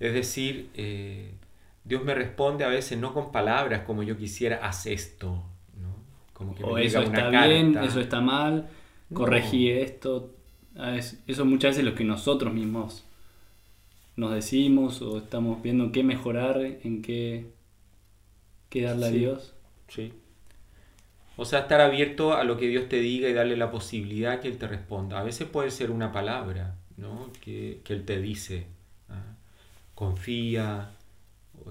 Es 0.00 0.12
decir, 0.14 0.70
eh, 0.74 1.32
Dios 1.84 2.02
me 2.04 2.14
responde 2.14 2.64
a 2.64 2.68
veces 2.68 2.98
no 2.98 3.14
con 3.14 3.30
palabras 3.32 3.82
como 3.82 4.02
yo 4.02 4.16
quisiera, 4.16 4.56
haz 4.66 4.86
esto. 4.86 5.42
¿no? 5.80 5.94
Como 6.32 6.54
que 6.54 6.64
O 6.64 6.74
me 6.74 6.84
eso 6.84 6.98
llega 7.00 7.10
una 7.10 7.18
está 7.28 7.30
bien, 7.46 7.72
carta. 7.74 7.88
eso 7.88 8.00
está 8.00 8.20
mal, 8.20 8.68
No. 9.10 9.18
corregí 9.18 9.70
esto. 9.70 10.34
Ah, 10.76 10.96
es- 10.96 11.22
Eso 11.26 11.44
muchas 11.44 11.72
veces 11.72 11.84
lo 11.84 11.94
que 11.94 12.04
nosotros 12.04 12.52
mismos 12.52 13.04
nos 14.16 14.32
decimos 14.34 15.02
o 15.02 15.18
estamos 15.18 15.62
viendo 15.62 15.84
en 15.84 15.92
qué 15.92 16.02
mejorar, 16.02 16.60
en 16.60 17.02
qué, 17.02 17.46
qué 18.70 18.82
darle 18.82 19.06
a. 19.06 19.10
Dios. 19.10 19.54
Sí. 19.88 20.12
O 21.36 21.44
sea, 21.44 21.60
estar 21.60 21.80
abierto 21.80 22.34
a 22.34 22.44
lo 22.44 22.56
que 22.56 22.68
Dios 22.68 22.88
te 22.88 23.00
diga 23.00 23.28
y 23.28 23.32
darle 23.32 23.56
la 23.56 23.70
posibilidad 23.70 24.40
que 24.40 24.48
Él 24.48 24.58
te 24.58 24.68
responda. 24.68 25.18
A 25.18 25.24
veces 25.24 25.48
puede 25.48 25.70
ser 25.70 25.90
una 25.90 26.12
palabra, 26.12 26.76
¿no? 26.96 27.30
Que, 27.40 27.80
que 27.84 27.92
Él 27.92 28.04
te 28.04 28.20
dice. 28.20 28.66
¿ah? 29.08 29.36
Confía, 29.94 30.90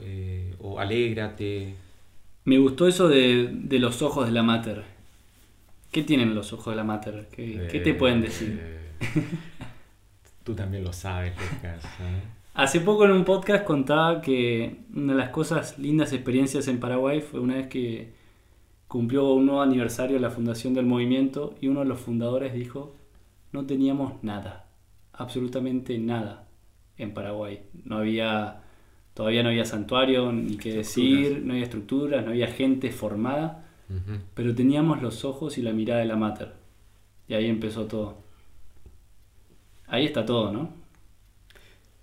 eh, 0.01 0.55
o 0.59 0.79
alégrate. 0.79 1.75
Me 2.45 2.57
gustó 2.57 2.88
eso 2.88 3.07
de, 3.07 3.49
de 3.53 3.79
los 3.79 4.01
ojos 4.01 4.25
de 4.25 4.31
la 4.31 4.43
mater. 4.43 4.83
¿Qué 5.91 6.03
tienen 6.03 6.33
los 6.33 6.51
ojos 6.53 6.73
de 6.73 6.75
la 6.75 6.83
mater? 6.83 7.27
¿Qué, 7.31 7.67
qué 7.71 7.79
te 7.79 7.93
pueden 7.93 8.21
decir? 8.21 8.59
Eh, 8.62 8.79
Tú 10.43 10.53
también 10.55 10.83
lo 10.83 10.91
sabes, 10.91 11.33
Lucas. 11.38 11.86
¿eh? 11.86 12.21
Hace 12.55 12.81
poco 12.81 13.05
en 13.05 13.12
un 13.12 13.23
podcast 13.23 13.63
contaba 13.63 14.21
que 14.21 14.77
una 14.93 15.13
de 15.13 15.19
las 15.19 15.29
cosas 15.29 15.79
lindas 15.79 16.12
experiencias 16.13 16.67
en 16.67 16.79
Paraguay 16.79 17.21
fue 17.21 17.39
una 17.39 17.55
vez 17.55 17.67
que 17.67 18.13
cumplió 18.88 19.33
un 19.33 19.45
nuevo 19.45 19.62
aniversario 19.62 20.15
de 20.17 20.21
la 20.21 20.29
fundación 20.29 20.73
del 20.73 20.86
movimiento 20.86 21.55
y 21.62 21.67
uno 21.67 21.79
de 21.79 21.88
los 21.88 21.99
fundadores 21.99 22.53
dijo, 22.53 22.93
no 23.51 23.65
teníamos 23.65 24.21
nada, 24.23 24.67
absolutamente 25.13 25.97
nada 25.97 26.47
en 26.97 27.13
Paraguay. 27.13 27.62
No 27.86 27.97
había, 27.97 28.62
todavía 29.13 29.43
no 29.43 29.49
había 29.49 29.65
santuario 29.65 30.32
ni 30.32 30.58
qué 30.58 30.73
decir, 30.73 31.41
no 31.43 31.54
había 31.54 31.63
estructuras, 31.63 32.26
no 32.26 32.32
había 32.32 32.47
gente 32.47 32.91
formada, 32.91 33.65
pero 34.34 34.56
teníamos 34.56 35.02
los 35.02 35.23
ojos 35.23 35.58
y 35.58 35.62
la 35.62 35.71
mirada 35.71 35.99
de 35.99 36.08
la 36.08 36.15
mater. 36.15 36.54
Y 37.28 37.36
ahí 37.36 37.47
empezó 37.47 37.86
todo. 37.86 38.23
Ahí 39.88 40.06
está 40.06 40.26
todo, 40.26 40.52
¿no? 40.52 40.73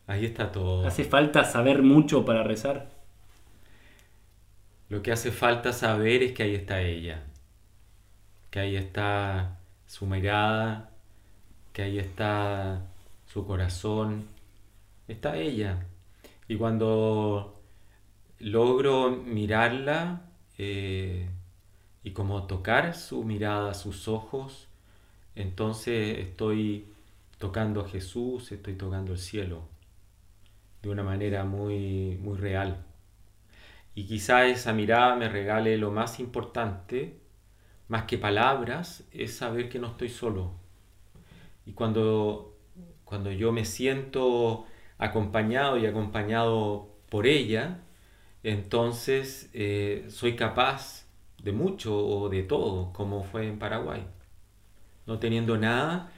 Ahí 0.07 0.25
está 0.25 0.53
todo. 0.53 0.87
Hace 0.87 1.05
falta 1.05 1.44
saber 1.44 1.83
mucho 1.83 2.25
para 2.25 2.42
rezar. 2.42 2.90
Lo 4.88 5.03
que 5.03 5.12
hace 5.12 5.31
falta 5.31 5.73
saber 5.73 6.23
es 6.23 6.33
que 6.33 6.42
ahí 6.42 6.55
está 6.55 6.83
ella, 6.83 7.23
que 8.51 8.59
ahí 8.59 8.75
está 8.75 9.61
su 9.87 10.07
mirada, 10.07 10.90
que 11.73 11.83
ahí 11.83 11.99
está 12.01 12.89
su 13.33 13.47
corazón, 13.47 14.27
está 15.09 15.37
ella. 15.37 15.87
Y 16.49 16.57
cuando 16.57 17.61
logro 18.38 19.11
mirarla 19.11 20.23
eh, 20.59 21.29
y 22.03 22.11
como 22.12 22.47
tocar 22.47 22.95
su 22.95 23.25
mirada, 23.25 23.75
sus 23.75 24.09
ojos, 24.09 24.69
entonces 25.35 26.19
estoy 26.19 26.93
tocando 27.38 27.83
a 27.83 27.88
Jesús, 27.88 28.51
estoy 28.53 28.75
tocando 28.75 29.12
el 29.12 29.19
cielo 29.19 29.62
de 30.83 30.88
una 30.88 31.03
manera 31.03 31.45
muy, 31.45 32.19
muy 32.21 32.37
real. 32.37 32.85
Y 33.95 34.07
quizá 34.07 34.47
esa 34.47 34.73
mirada 34.73 35.14
me 35.16 35.29
regale 35.29 35.77
lo 35.77 35.90
más 35.90 36.21
importante, 36.21 37.21
más 37.88 38.05
que 38.05 38.19
palabras, 38.19 39.05
es 39.12 39.37
saber 39.37 39.69
que 39.69 39.79
no 39.79 39.88
estoy 39.88 40.09
solo. 40.09 40.53
Y 41.66 41.73
cuando, 41.73 42.57
cuando 43.11 43.33
yo 43.33 43.53
me 43.53 43.66
siento 43.66 44.66
acompañado 44.99 45.79
y 45.79 45.87
acompañado 45.87 46.90
por 47.11 47.27
ella, 47.29 47.83
entonces 48.44 49.51
eh, 49.55 50.07
soy 50.11 50.37
capaz 50.37 51.07
de 51.42 51.53
mucho 51.53 51.99
o 51.99 52.31
de 52.31 52.44
todo, 52.44 52.92
como 52.94 53.25
fue 53.25 53.49
en 53.49 53.59
Paraguay. 53.61 54.07
No 55.07 55.18
teniendo 55.18 55.57
nada, 55.59 56.12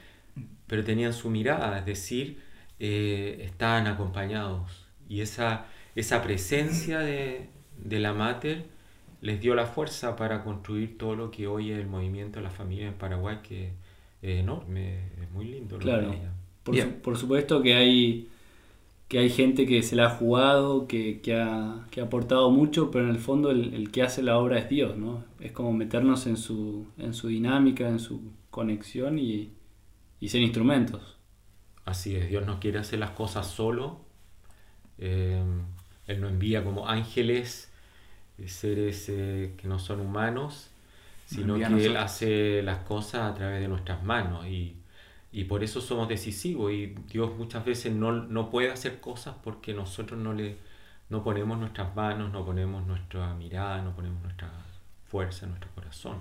pero 0.67 0.83
tenían 0.83 1.13
su 1.13 1.29
mirada, 1.29 1.79
es 1.79 1.85
decir, 1.85 2.41
eh, 2.79 3.39
estaban 3.45 3.87
acompañados. 3.87 4.87
Y 5.09 5.21
esa, 5.21 5.67
esa 5.95 6.23
presencia 6.23 6.99
de, 6.99 7.49
de 7.77 7.99
la 7.99 8.13
Mater 8.13 8.67
les 9.21 9.39
dio 9.41 9.55
la 9.55 9.65
fuerza 9.67 10.15
para 10.15 10.43
construir 10.43 10.97
todo 10.97 11.15
lo 11.15 11.31
que 11.31 11.47
hoy 11.47 11.71
es 11.71 11.79
el 11.79 11.87
movimiento 11.87 12.39
de 12.39 12.43
la 12.45 12.51
familia 12.51 12.87
en 12.87 12.95
Paraguay, 12.95 13.39
que 13.43 13.73
es 14.21 14.39
enorme, 14.39 15.07
es 15.21 15.31
muy 15.31 15.45
lindo. 15.47 15.79
lo 15.79 15.83
Claro. 15.83 16.09
de 16.09 16.17
ella. 16.17 16.31
Por, 16.63 16.77
su- 16.77 16.93
por 17.01 17.17
supuesto 17.17 17.61
que 17.61 17.73
hay, 17.75 18.29
que 19.09 19.19
hay 19.19 19.29
gente 19.29 19.65
que 19.67 19.83
se 19.83 19.95
la 19.95 20.07
ha 20.07 20.09
jugado, 20.11 20.87
que, 20.87 21.21
que 21.21 21.35
ha, 21.35 21.87
que 21.91 22.01
ha 22.01 22.05
aportado 22.05 22.51
mucho, 22.51 22.91
pero 22.91 23.05
en 23.05 23.11
el 23.11 23.19
fondo 23.19 23.51
el, 23.51 23.73
el 23.73 23.91
que 23.91 24.03
hace 24.03 24.23
la 24.23 24.37
obra 24.39 24.59
es 24.59 24.69
Dios, 24.69 24.97
¿no? 24.97 25.25
Es 25.39 25.51
como 25.53 25.73
meternos 25.73 26.27
en 26.27 26.37
su, 26.37 26.87
en 26.97 27.13
su 27.13 27.27
dinámica, 27.29 27.87
en 27.89 27.99
su 27.99 28.21
conexión 28.51 29.19
y, 29.19 29.51
y 30.21 30.29
ser 30.29 30.41
instrumentos. 30.41 31.17
Así 31.85 32.15
es, 32.15 32.29
Dios 32.29 32.45
no 32.45 32.59
quiere 32.59 32.79
hacer 32.79 32.99
las 32.99 33.11
cosas 33.11 33.47
solo. 33.47 33.99
Eh, 34.99 35.43
él 36.07 36.21
nos 36.21 36.31
envía 36.31 36.63
como 36.63 36.87
ángeles 36.89 37.71
seres 38.47 39.07
eh, 39.09 39.55
que 39.57 39.67
no 39.69 39.79
son 39.79 40.01
humanos, 40.01 40.69
sino 41.25 41.63
que 41.63 41.85
Él 41.87 41.97
hace 41.97 42.63
las 42.63 42.79
cosas 42.79 43.31
a 43.31 43.35
través 43.35 43.61
de 43.61 43.67
nuestras 43.69 44.03
manos 44.03 44.47
y, 44.47 44.77
y 45.33 45.45
por 45.45 45.63
eso 45.63 45.81
somos 45.81 46.07
decisivos 46.07 46.71
y 46.71 46.95
Dios 47.11 47.35
muchas 47.37 47.65
veces 47.65 47.91
no, 47.91 48.11
no 48.11 48.49
puede 48.49 48.71
hacer 48.71 48.99
cosas 48.99 49.35
porque 49.43 49.73
nosotros 49.73 50.19
no 50.19 50.33
le 50.33 50.57
no 51.09 51.23
ponemos 51.23 51.57
nuestras 51.59 51.95
manos, 51.95 52.31
no 52.31 52.45
ponemos 52.45 52.85
nuestra 52.87 53.33
mirada, 53.33 53.81
no 53.81 53.95
ponemos 53.95 54.21
nuestra 54.23 54.49
fuerza, 55.05 55.45
nuestro 55.45 55.69
corazón. 55.75 56.17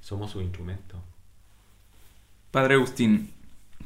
Somos 0.00 0.30
su 0.30 0.40
instrumento. 0.40 1.00
Padre 2.50 2.74
Agustín, 2.74 3.32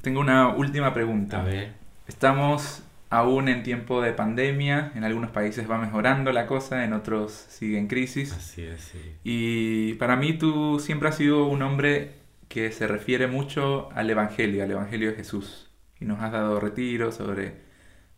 tengo 0.00 0.20
una 0.20 0.48
última 0.48 0.94
pregunta. 0.94 1.40
A 1.40 1.44
ver, 1.44 1.74
Estamos 2.08 2.82
aún 3.10 3.48
en 3.48 3.62
tiempo 3.62 4.00
de 4.00 4.12
pandemia, 4.12 4.92
en 4.94 5.04
algunos 5.04 5.30
países 5.30 5.70
va 5.70 5.78
mejorando 5.78 6.32
la 6.32 6.46
cosa, 6.46 6.84
en 6.84 6.94
otros 6.94 7.32
sigue 7.32 7.78
en 7.78 7.86
crisis. 7.86 8.32
así 8.32 8.62
es, 8.62 8.80
sí. 8.80 8.98
Y 9.24 9.94
para 9.94 10.16
mí 10.16 10.32
tú 10.32 10.80
siempre 10.80 11.10
has 11.10 11.16
sido 11.16 11.46
un 11.46 11.60
hombre 11.62 12.17
que 12.48 12.72
se 12.72 12.86
refiere 12.88 13.26
mucho 13.26 13.90
al 13.92 14.10
Evangelio, 14.10 14.64
al 14.64 14.70
Evangelio 14.70 15.10
de 15.10 15.16
Jesús. 15.16 15.70
Y 16.00 16.04
nos 16.06 16.20
has 16.22 16.32
dado 16.32 16.60
retiros 16.60 17.16
sobre 17.16 17.62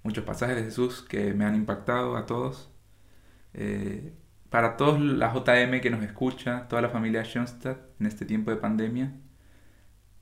muchos 0.02 0.24
pasajes 0.24 0.56
de 0.56 0.64
Jesús 0.64 1.02
que 1.02 1.34
me 1.34 1.44
han 1.44 1.54
impactado 1.56 2.16
a 2.16 2.26
todos. 2.26 2.70
Eh, 3.54 4.12
para 4.50 4.76
todos 4.76 5.00
la 5.00 5.32
JM 5.34 5.80
que 5.80 5.90
nos 5.90 6.02
escucha, 6.04 6.68
toda 6.68 6.82
la 6.82 6.90
familia 6.90 7.24
Schoenstatt 7.24 7.78
en 8.00 8.06
este 8.06 8.26
tiempo 8.26 8.50
de 8.50 8.56
pandemia, 8.58 9.12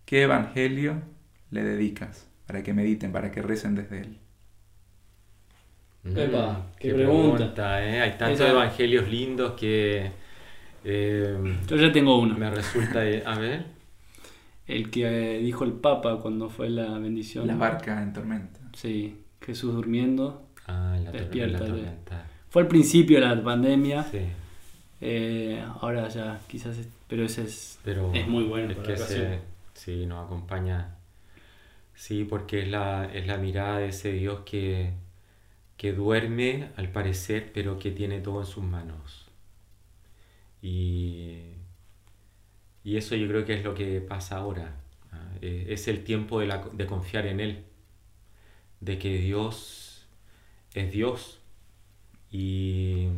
¿qué 0.05 0.23
Evangelio 0.23 1.03
le 1.51 1.63
dedicas 1.63 2.29
para 2.47 2.63
que 2.65 2.75
mediten, 2.75 3.13
para 3.13 3.31
que 3.31 3.43
recen 3.43 3.75
desde 3.77 4.01
él? 4.01 4.19
Epa, 6.15 6.53
Mm, 6.53 6.79
qué 6.79 6.95
pregunta. 6.95 7.85
¿eh? 7.85 8.01
Hay 8.01 8.17
tantos 8.19 8.41
Esa- 8.41 8.51
evangelios 8.51 9.09
lindos 9.09 9.53
que 9.53 10.11
eh, 10.85 11.59
Yo 11.67 11.77
ya 11.77 11.93
tengo 11.93 12.19
uno. 12.19 12.37
me 12.37 12.51
resulta... 12.51 13.01
a 13.01 13.39
ver, 13.39 13.67
El 14.69 14.91
que 14.91 15.37
eh, 15.37 15.39
dijo 15.41 15.65
el 15.65 15.73
Papa 15.73 16.19
cuando 16.21 16.49
fue 16.51 16.69
la 16.71 16.97
bendición. 16.99 17.47
La 17.47 17.57
barca 17.57 18.01
en 18.03 18.13
tormenta. 18.13 18.61
Sí, 18.75 19.17
Jesús 19.41 19.75
durmiendo. 19.75 20.47
ah, 20.67 20.97
la, 21.03 21.11
tor- 21.11 21.15
la 21.15 21.21
Despiértate. 21.23 21.65
tormenta. 21.71 22.27
Fue 22.51 22.63
al 22.63 22.69
principio 22.69 23.19
de 23.21 23.27
la 23.35 23.43
pandemia. 23.43 24.05
Sí, 24.05 24.21
eh, 25.01 25.65
ahora 25.81 26.09
ya 26.09 26.41
quizás... 26.47 26.77
es- 26.79 26.89
pero 27.09 27.25
ese 27.25 27.43
es, 27.45 27.79
pero 27.83 28.13
es 28.13 28.29
muy 28.29 28.45
bueno. 28.45 28.71
es 28.73 28.79
que 28.79 28.93
ese, 28.93 29.39
sí, 29.73 30.05
nos 30.05 30.27
acompaña. 30.27 30.97
Sí, 31.95 32.25
porque 32.25 32.61
es 32.63 32.69
la, 32.69 33.07
es 33.13 33.27
la 33.27 33.39
mirada 33.39 33.79
de 33.79 33.89
ese 33.89 34.13
Dios 34.13 34.41
que, 34.45 34.93
que 35.79 35.95
duerme 35.95 36.69
al 36.77 36.91
parecer, 36.93 37.51
pero 37.55 37.79
que 37.79 37.91
tiene 37.91 38.21
todo 38.21 38.41
en 38.41 38.47
sus 38.47 38.63
manos. 38.63 39.25
Y, 40.61 41.39
y 42.85 42.97
eso 42.97 43.15
yo 43.17 43.29
creo 43.29 43.45
que 43.45 43.55
es 43.55 43.65
lo 43.65 43.75
que 43.75 44.01
pasa 44.01 44.39
ahora. 44.39 44.75
¿ah? 45.13 45.31
Eh, 45.43 45.67
Es 45.71 45.89
el 45.89 46.05
tiempo 46.05 46.41
de, 46.41 46.47
la- 46.47 46.69
de 46.73 46.87
confiar 46.87 47.27
en 47.27 47.41
Él, 47.41 47.65
de 48.81 48.99
que 48.99 49.19
Dios 49.19 50.07
es 50.75 50.93
Dios 50.93 51.41
y, 52.33 53.09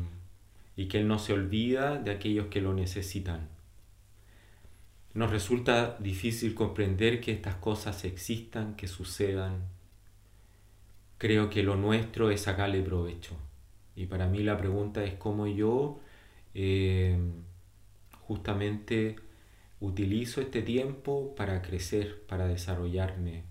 y 0.76 0.88
que 0.88 1.00
Él 1.00 1.08
no 1.08 1.18
se 1.18 1.34
olvida 1.34 1.98
de 1.98 2.10
aquellos 2.12 2.48
que 2.48 2.60
lo 2.62 2.74
necesitan. 2.74 3.48
Nos 5.14 5.30
resulta 5.30 5.96
difícil 6.00 6.52
comprender 6.52 7.20
que 7.20 7.30
estas 7.30 7.54
cosas 7.54 8.04
existan, 8.04 8.74
que 8.74 8.88
sucedan. 8.88 9.68
Creo 11.18 11.50
que 11.50 11.62
lo 11.62 11.76
nuestro 11.76 12.30
es 12.30 12.42
sacarle 12.42 12.82
provecho. 12.82 13.36
Y 13.94 14.06
para 14.06 14.26
mí 14.26 14.42
la 14.42 14.56
pregunta 14.56 15.04
es 15.04 15.14
cómo 15.14 15.46
yo 15.46 16.00
eh, 16.54 17.18
justamente 18.20 19.16
utilizo 19.80 20.40
este 20.40 20.62
tiempo 20.62 21.34
para 21.34 21.62
crecer, 21.62 22.22
para 22.26 22.46
desarrollarme, 22.46 23.44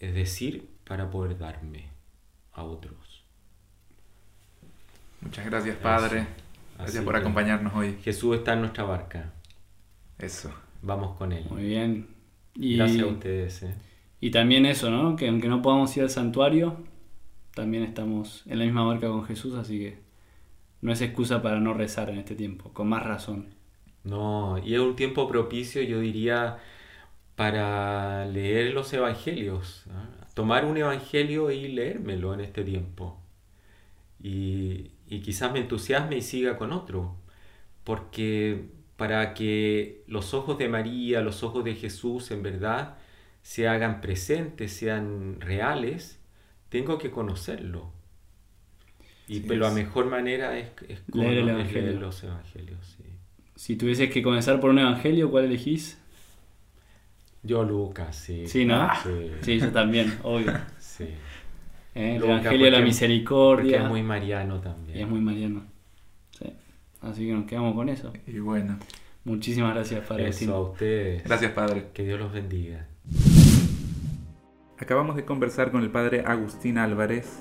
es 0.00 0.14
decir, 0.14 0.68
para 0.84 1.10
poder 1.10 1.38
darme 1.38 1.90
a 2.52 2.64
otros. 2.64 3.24
Muchas 5.20 5.46
gracias, 5.46 5.76
Padre. 5.76 6.26
Gracias 6.76 6.96
Así 6.96 7.04
por 7.04 7.16
acompañarnos 7.16 7.74
hoy. 7.74 7.96
Jesús 8.02 8.36
está 8.36 8.52
en 8.52 8.60
nuestra 8.60 8.84
barca, 8.84 9.32
Eso. 10.18 10.52
vamos 10.82 11.16
con 11.16 11.32
Él. 11.32 11.44
Muy 11.50 11.64
bien. 11.64 12.08
Y, 12.54 12.76
Gracias 12.76 13.02
a 13.02 13.06
ustedes. 13.06 13.62
¿eh? 13.62 13.74
y 14.20 14.30
también 14.30 14.66
eso, 14.66 14.90
¿no? 14.90 15.16
Que 15.16 15.28
aunque 15.28 15.48
no 15.48 15.62
podamos 15.62 15.96
ir 15.96 16.02
al 16.02 16.10
santuario, 16.10 16.84
también 17.54 17.84
estamos 17.84 18.42
en 18.46 18.58
la 18.58 18.64
misma 18.64 18.84
barca 18.84 19.08
con 19.08 19.24
Jesús, 19.24 19.54
así 19.54 19.78
que 19.78 19.98
no 20.80 20.92
es 20.92 21.00
excusa 21.00 21.42
para 21.42 21.60
no 21.60 21.74
rezar 21.74 22.10
en 22.10 22.18
este 22.18 22.34
tiempo, 22.34 22.72
con 22.72 22.88
más 22.88 23.04
razón. 23.04 23.57
No, 24.08 24.58
y 24.64 24.74
es 24.74 24.80
un 24.80 24.96
tiempo 24.96 25.28
propicio, 25.28 25.82
yo 25.82 26.00
diría, 26.00 26.58
para 27.36 28.26
leer 28.26 28.74
los 28.74 28.92
evangelios. 28.92 29.84
¿ah? 29.90 30.08
Tomar 30.34 30.64
un 30.66 30.76
evangelio 30.78 31.50
y 31.52 31.68
leérmelo 31.68 32.34
en 32.34 32.40
este 32.40 32.64
tiempo. 32.64 33.20
Y, 34.22 34.90
y 35.08 35.20
quizás 35.20 35.52
me 35.52 35.60
entusiasme 35.60 36.16
y 36.16 36.22
siga 36.22 36.56
con 36.58 36.72
otro. 36.72 37.16
Porque 37.84 38.70
para 38.96 39.34
que 39.34 40.04
los 40.08 40.34
ojos 40.34 40.58
de 40.58 40.68
María, 40.68 41.22
los 41.22 41.42
ojos 41.44 41.64
de 41.64 41.74
Jesús 41.76 42.30
en 42.32 42.42
verdad 42.42 42.98
se 43.42 43.68
hagan 43.68 44.00
presentes, 44.00 44.72
sean 44.74 45.40
reales, 45.40 46.20
tengo 46.70 46.98
que 46.98 47.10
conocerlo. 47.10 47.92
Y 49.28 49.40
pero 49.40 49.60
la 49.60 49.70
es. 49.70 49.70
mejor 49.70 50.06
manera 50.06 50.58
es, 50.58 50.72
es 50.88 51.00
con- 51.02 51.20
Leer 51.20 51.38
el 51.38 51.48
Evangelio. 51.50 51.92
leer 51.92 51.96
los 51.96 52.22
evangelios. 52.24 52.96
sí. 52.96 53.17
Si 53.58 53.74
tuvieses 53.74 54.08
que 54.10 54.22
comenzar 54.22 54.60
por 54.60 54.70
un 54.70 54.78
evangelio, 54.78 55.32
¿cuál 55.32 55.46
elegís? 55.46 55.98
Yo 57.42 57.64
Lucas, 57.64 58.14
sí. 58.14 58.46
Sí, 58.46 58.64
¿no? 58.64 58.88
Sí. 59.02 59.32
Sí, 59.40 59.58
yo 59.58 59.72
también, 59.72 60.16
obvio. 60.22 60.52
sí. 60.78 61.02
¿Eh? 61.96 62.14
El 62.14 62.20
Lucas, 62.20 62.30
evangelio 62.42 62.66
de 62.66 62.70
la 62.70 62.76
porque- 62.76 62.84
Porque 62.84 62.84
misericordia. 62.84 63.82
es 63.82 63.88
muy 63.88 64.02
mariano 64.04 64.60
también. 64.60 64.98
y 64.98 65.02
es 65.02 65.08
muy 65.08 65.20
mariano. 65.20 65.64
Sí. 66.38 66.52
Así 67.00 67.26
que 67.26 67.32
nos 67.32 67.46
quedamos 67.46 67.74
con 67.74 67.88
eso. 67.88 68.12
Y 68.28 68.38
bueno. 68.38 68.78
Muchísimas 69.24 69.74
gracias, 69.74 70.06
Padre 70.06 70.28
Eso 70.28 70.54
a 70.54 70.60
ustedes. 70.70 71.24
Gracias, 71.24 71.50
Padre. 71.50 71.86
Que 71.92 72.04
Dios 72.04 72.20
los 72.20 72.32
bendiga. 72.32 72.86
Acabamos 74.78 75.16
de 75.16 75.24
conversar 75.24 75.72
con 75.72 75.82
el 75.82 75.90
padre 75.90 76.22
Agustín 76.24 76.78
Álvarez 76.78 77.40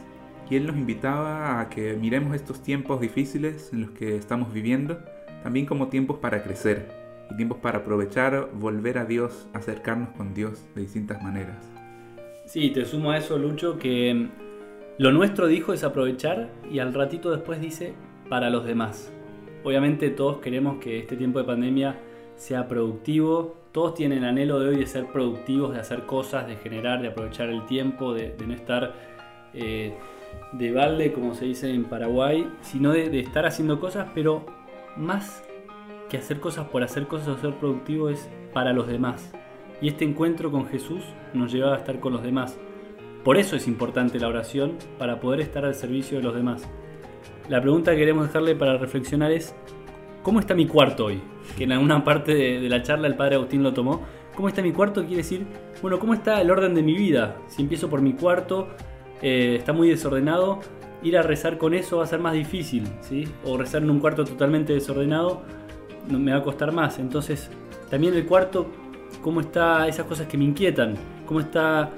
y 0.49 0.55
él 0.55 0.65
nos 0.65 0.75
invitaba 0.77 1.61
a 1.61 1.69
que 1.69 1.93
miremos 1.93 2.35
estos 2.35 2.63
tiempos 2.63 2.99
difíciles 2.99 3.69
en 3.71 3.81
los 3.81 3.91
que 3.91 4.15
estamos 4.17 4.51
viviendo, 4.51 4.99
también 5.47 5.65
como 5.65 5.87
tiempos 5.87 6.17
para 6.17 6.43
crecer 6.43 6.89
y 7.31 7.37
tiempos 7.37 7.59
para 7.59 7.77
aprovechar, 7.77 8.49
volver 8.55 8.97
a 8.97 9.05
Dios, 9.05 9.47
acercarnos 9.53 10.09
con 10.09 10.33
Dios 10.33 10.65
de 10.75 10.81
distintas 10.81 11.23
maneras. 11.23 11.55
Sí, 12.45 12.69
te 12.71 12.83
sumo 12.83 13.11
a 13.11 13.17
eso, 13.17 13.37
Lucho, 13.37 13.79
que 13.79 14.13
mm, 14.13 14.29
lo 14.97 15.13
nuestro 15.13 15.47
dijo 15.47 15.71
es 15.71 15.85
aprovechar 15.85 16.49
y 16.69 16.79
al 16.79 16.93
ratito 16.93 17.31
después 17.31 17.61
dice 17.61 17.93
para 18.27 18.49
los 18.49 18.65
demás. 18.65 19.09
Obviamente 19.63 20.09
todos 20.09 20.39
queremos 20.39 20.83
que 20.83 20.99
este 20.99 21.15
tiempo 21.15 21.39
de 21.39 21.45
pandemia 21.45 21.97
sea 22.35 22.67
productivo, 22.67 23.55
todos 23.71 23.93
tienen 23.93 24.25
anhelo 24.25 24.59
de 24.59 24.67
hoy 24.67 24.75
de 24.75 24.85
ser 24.85 25.05
productivos, 25.05 25.73
de 25.73 25.79
hacer 25.79 26.05
cosas, 26.05 26.45
de 26.45 26.57
generar, 26.57 27.01
de 27.01 27.07
aprovechar 27.07 27.47
el 27.47 27.65
tiempo, 27.65 28.13
de, 28.13 28.35
no 28.45 28.53
estar 28.53 28.95
eh, 29.53 29.93
de 30.51 30.71
balde, 30.73 31.13
como 31.13 31.33
se 31.33 31.45
dice 31.45 31.73
en 31.73 31.85
Paraguay, 31.85 32.45
sino 32.59 32.91
de 32.91 33.17
estar 33.21 33.45
haciendo 33.45 33.79
cosas, 33.79 34.09
pero 34.13 34.57
más 34.97 35.43
que 36.09 36.17
hacer 36.17 36.39
cosas 36.39 36.67
por 36.67 36.83
hacer 36.83 37.07
cosas 37.07 37.27
o 37.29 37.37
ser 37.37 37.55
productivo 37.55 38.09
es 38.09 38.29
para 38.53 38.73
los 38.73 38.87
demás. 38.87 39.31
Y 39.81 39.89
este 39.89 40.05
encuentro 40.05 40.51
con 40.51 40.67
Jesús 40.67 41.03
nos 41.33 41.51
lleva 41.51 41.73
a 41.73 41.77
estar 41.77 41.99
con 41.99 42.13
los 42.13 42.23
demás. 42.23 42.57
Por 43.23 43.37
eso 43.37 43.55
es 43.55 43.67
importante 43.67 44.19
la 44.19 44.27
oración, 44.27 44.77
para 44.97 45.19
poder 45.19 45.41
estar 45.41 45.65
al 45.65 45.75
servicio 45.75 46.17
de 46.17 46.23
los 46.23 46.33
demás. 46.33 46.67
La 47.49 47.61
pregunta 47.61 47.91
que 47.91 47.97
queremos 47.97 48.27
dejarle 48.27 48.55
para 48.55 48.77
reflexionar 48.77 49.31
es, 49.31 49.53
¿cómo 50.23 50.39
está 50.39 50.55
mi 50.55 50.65
cuarto 50.65 51.05
hoy? 51.05 51.21
Que 51.57 51.65
en 51.65 51.73
alguna 51.73 52.03
parte 52.03 52.33
de, 52.33 52.69
la 52.69 52.81
charla 52.81 53.07
el 53.07 53.15
padre 53.15 53.35
Agustín 53.35 53.63
lo 53.63 53.73
tomó. 53.73 54.01
¿Cómo 54.35 54.47
está 54.47 54.61
mi 54.61 54.71
cuarto? 54.71 55.01
Quiere 55.01 55.17
decir, 55.17 55.45
bueno, 55.81 55.99
¿cómo 55.99 56.13
está 56.13 56.41
el 56.41 56.51
orden 56.51 56.73
de 56.73 56.83
mi 56.83 56.95
vida? 56.95 57.37
Si 57.47 57.61
empiezo 57.61 57.89
por 57.89 58.01
mi 58.01 58.13
cuarto, 58.13 58.69
eh, 59.21 59.55
está 59.57 59.73
muy 59.73 59.89
desordenado, 59.89 60.59
ir 61.03 61.17
a 61.17 61.21
rezar 61.21 61.57
con 61.57 61.73
eso 61.73 61.97
va 61.97 62.03
a 62.03 62.07
ser 62.07 62.19
más 62.19 62.33
difícil, 62.33 62.83
¿sí? 63.01 63.27
O 63.45 63.57
rezar 63.57 63.83
en 63.83 63.89
un 63.89 63.99
cuarto 63.99 64.25
totalmente 64.25 64.73
desordenado 64.73 65.41
me 66.09 66.31
va 66.31 66.37
a 66.37 66.43
costar 66.43 66.71
más. 66.71 66.99
Entonces, 66.99 67.49
también 67.89 68.13
el 68.13 68.25
cuarto, 68.25 68.67
cómo 69.21 69.41
está 69.41 69.87
esas 69.87 70.05
cosas 70.05 70.27
que 70.27 70.37
me 70.37 70.45
inquietan, 70.45 70.95
cómo 71.25 71.39
está 71.39 71.91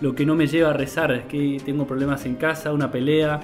lo 0.00 0.14
que 0.14 0.26
no 0.26 0.34
me 0.34 0.46
lleva 0.46 0.70
a 0.70 0.72
rezar, 0.72 1.12
es 1.12 1.24
que 1.24 1.60
tengo 1.64 1.86
problemas 1.86 2.26
en 2.26 2.36
casa, 2.36 2.72
una 2.72 2.90
pelea, 2.90 3.40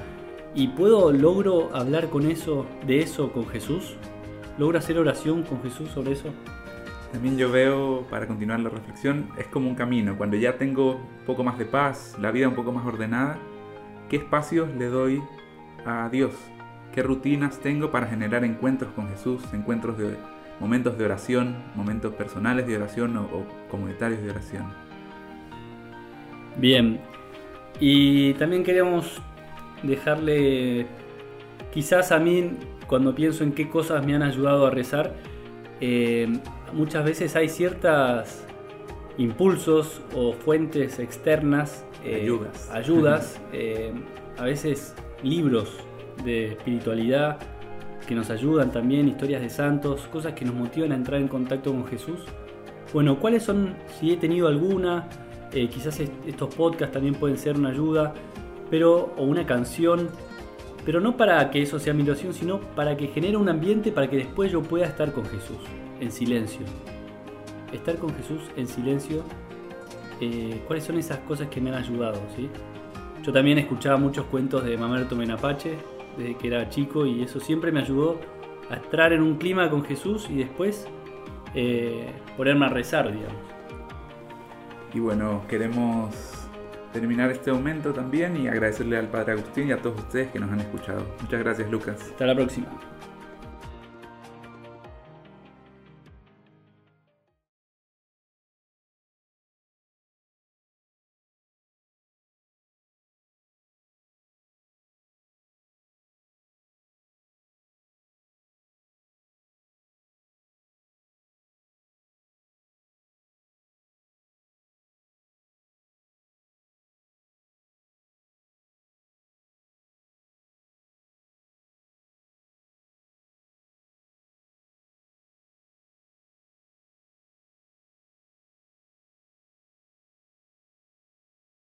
y 0.55 0.69
puedo, 0.69 1.11
logro 1.13 1.71
hablar 1.75 2.11
con 2.11 2.31
eso, 2.31 2.67
de 2.87 3.01
eso 3.01 3.33
con 3.33 3.47
Jesús, 3.49 3.97
logro 4.59 4.79
hacer 4.79 4.99
oración 4.99 5.45
con 5.45 5.63
Jesús 5.63 5.89
sobre 5.91 6.13
eso. 6.13 6.29
También 7.11 7.37
yo 7.37 7.51
veo, 7.51 8.07
para 8.11 8.27
continuar 8.27 8.61
la 8.61 8.71
reflexión, 8.71 9.29
es 9.39 9.47
como 9.47 9.69
un 9.69 9.75
camino. 9.75 10.17
Cuando 10.17 10.37
ya 10.37 10.57
tengo 10.57 10.97
un 10.97 11.27
poco 11.27 11.43
más 11.43 11.59
de 11.59 11.67
paz, 11.67 12.17
la 12.21 12.31
vida 12.31 12.49
un 12.49 12.55
poco 12.55 12.73
más 12.73 12.87
ordenada, 12.87 13.39
¿qué 14.13 14.19
espacios 14.19 14.69
le 14.77 14.89
doy 14.89 15.23
a 15.87 16.07
Dios? 16.11 16.35
¿Qué 16.95 17.03
rutinas 17.03 17.61
tengo 17.61 17.91
para 17.91 18.07
generar 18.07 18.45
encuentros 18.45 18.93
con 18.93 19.09
Jesús, 19.09 19.43
encuentros 19.55 19.97
de 19.97 20.17
momentos 20.61 20.99
de 20.99 21.07
oración, 21.07 21.57
momentos 21.75 22.13
personales 22.13 22.67
de 22.67 22.77
oración 22.77 23.17
o, 23.17 23.47
comunitarios 23.71 24.23
de 24.23 24.29
oración? 24.29 24.65
Bien, 26.59 27.01
y 27.81 28.35
también 28.35 28.65
queremos 28.65 29.23
dejarle, 29.83 30.87
quizás 31.73 32.13
a 32.13 32.19
mí, 32.19 32.51
cuando 32.87 33.15
pienso 33.15 33.45
en 33.45 33.53
qué 33.53 33.71
cosas 33.71 34.05
me 34.05 34.15
han 34.15 34.23
ayudado 34.23 34.67
a 34.67 34.71
rezar, 34.71 35.15
eh, 35.81 36.29
muchas 36.75 37.03
veces 37.03 37.35
hay 37.35 37.49
ciertas 37.49 38.47
impulsos 39.17 40.03
o 40.15 40.35
fuentes 40.35 40.99
externas, 40.99 41.87
eh, 42.05 42.21
Ayudas. 42.23 42.71
ayudas 42.73 43.41
eh, 43.53 43.93
a 44.39 44.45
veces 44.45 44.95
libros 45.23 45.71
de 46.25 46.47
espiritualidad 46.53 47.39
que 48.07 48.15
nos 48.15 48.31
ayudan 48.31 48.73
también, 48.73 49.09
historias 49.09 49.41
de 49.43 49.49
santos, 49.51 50.03
cosas 50.13 50.33
que 50.35 50.45
nos 50.45 50.55
motivan 50.55 50.93
a 50.93 50.97
entrar 50.97 51.21
en 51.21 51.29
contacto 51.29 51.71
con 51.73 51.87
Jesús. 51.87 52.21
Bueno, 52.93 53.19
¿cuáles 53.21 53.43
son, 53.45 53.75
si 53.99 54.13
he 54.13 54.17
tenido 54.17 54.49
alguna? 54.49 55.09
eh, 55.55 55.69
quizás 55.69 56.01
est- 56.01 56.13
estos 56.27 56.55
podcasts 56.55 56.93
también 56.95 57.15
pueden 57.15 57.37
ser 57.37 57.57
una 57.57 57.69
ayuda, 57.69 58.15
pero, 58.71 59.13
o 59.19 59.25
una 59.25 59.45
canción, 59.47 60.09
pero 60.85 60.99
no 60.99 61.17
para 61.17 61.51
que 61.51 61.61
eso 61.63 61.79
sea 61.79 61.93
mi 61.93 62.03
oración, 62.03 62.33
sino 62.33 62.59
para 62.75 62.97
que 62.97 63.07
genere 63.09 63.37
un 63.37 63.49
ambiente 63.51 63.93
para 63.93 64.09
que 64.09 64.17
después 64.17 64.51
yo 64.51 64.63
pueda 64.63 64.87
estar 64.87 65.13
con 65.13 65.25
Jesús, 65.27 65.59
en 66.01 66.11
silencio. 66.11 66.65
Estar 67.73 67.97
con 67.97 68.15
Jesús 68.15 68.41
en 68.57 68.67
silencio, 68.67 69.23
eh, 70.23 70.63
¿cuáles 70.69 70.85
son 70.85 70.99
esas 70.99 71.19
cosas 71.19 71.49
que 71.49 71.61
me 71.61 71.71
han 71.71 71.77
ayudado? 71.77 72.21
¿sí? 72.37 72.49
Yo 73.25 73.33
también 73.33 73.59
escuchaba 73.59 73.97
muchos 73.97 74.27
cuentos 74.27 74.65
de 74.65 74.77
Mamerto 74.77 75.17
Menapache 75.17 75.77
desde 76.17 76.37
que 76.37 76.47
era 76.47 76.69
chico 76.69 77.07
y 77.07 77.23
eso 77.23 77.41
siempre 77.41 77.73
me 77.73 77.81
ayudó 77.81 78.21
a 78.71 78.77
entrar 78.77 79.13
en 79.13 79.21
un 79.21 79.37
clima 79.37 79.69
con 79.69 79.85
Jesús 79.85 80.29
y 80.31 80.37
después 80.37 80.87
eh, 81.55 82.13
ponerme 82.37 82.67
a 82.67 82.69
rezar, 82.69 83.13
digamos. 83.13 83.37
Y 84.95 85.01
bueno, 85.01 85.43
queremos 85.49 86.15
terminar 86.93 87.33
este 87.33 87.53
momento 87.53 87.93
también 87.93 88.37
y 88.37 88.47
agradecerle 88.47 88.99
al 88.99 89.09
Padre 89.09 89.33
Agustín 89.33 89.69
y 89.69 89.73
a 89.73 89.79
todos 89.79 89.99
ustedes 89.99 90.31
que 90.31 90.39
nos 90.39 90.53
han 90.53 90.61
escuchado. 90.61 91.05
Muchas 91.21 91.41
gracias, 91.41 91.69
Lucas. 91.69 92.01
Hasta 92.01 92.27
la 92.27 92.35
próxima. 92.37 92.69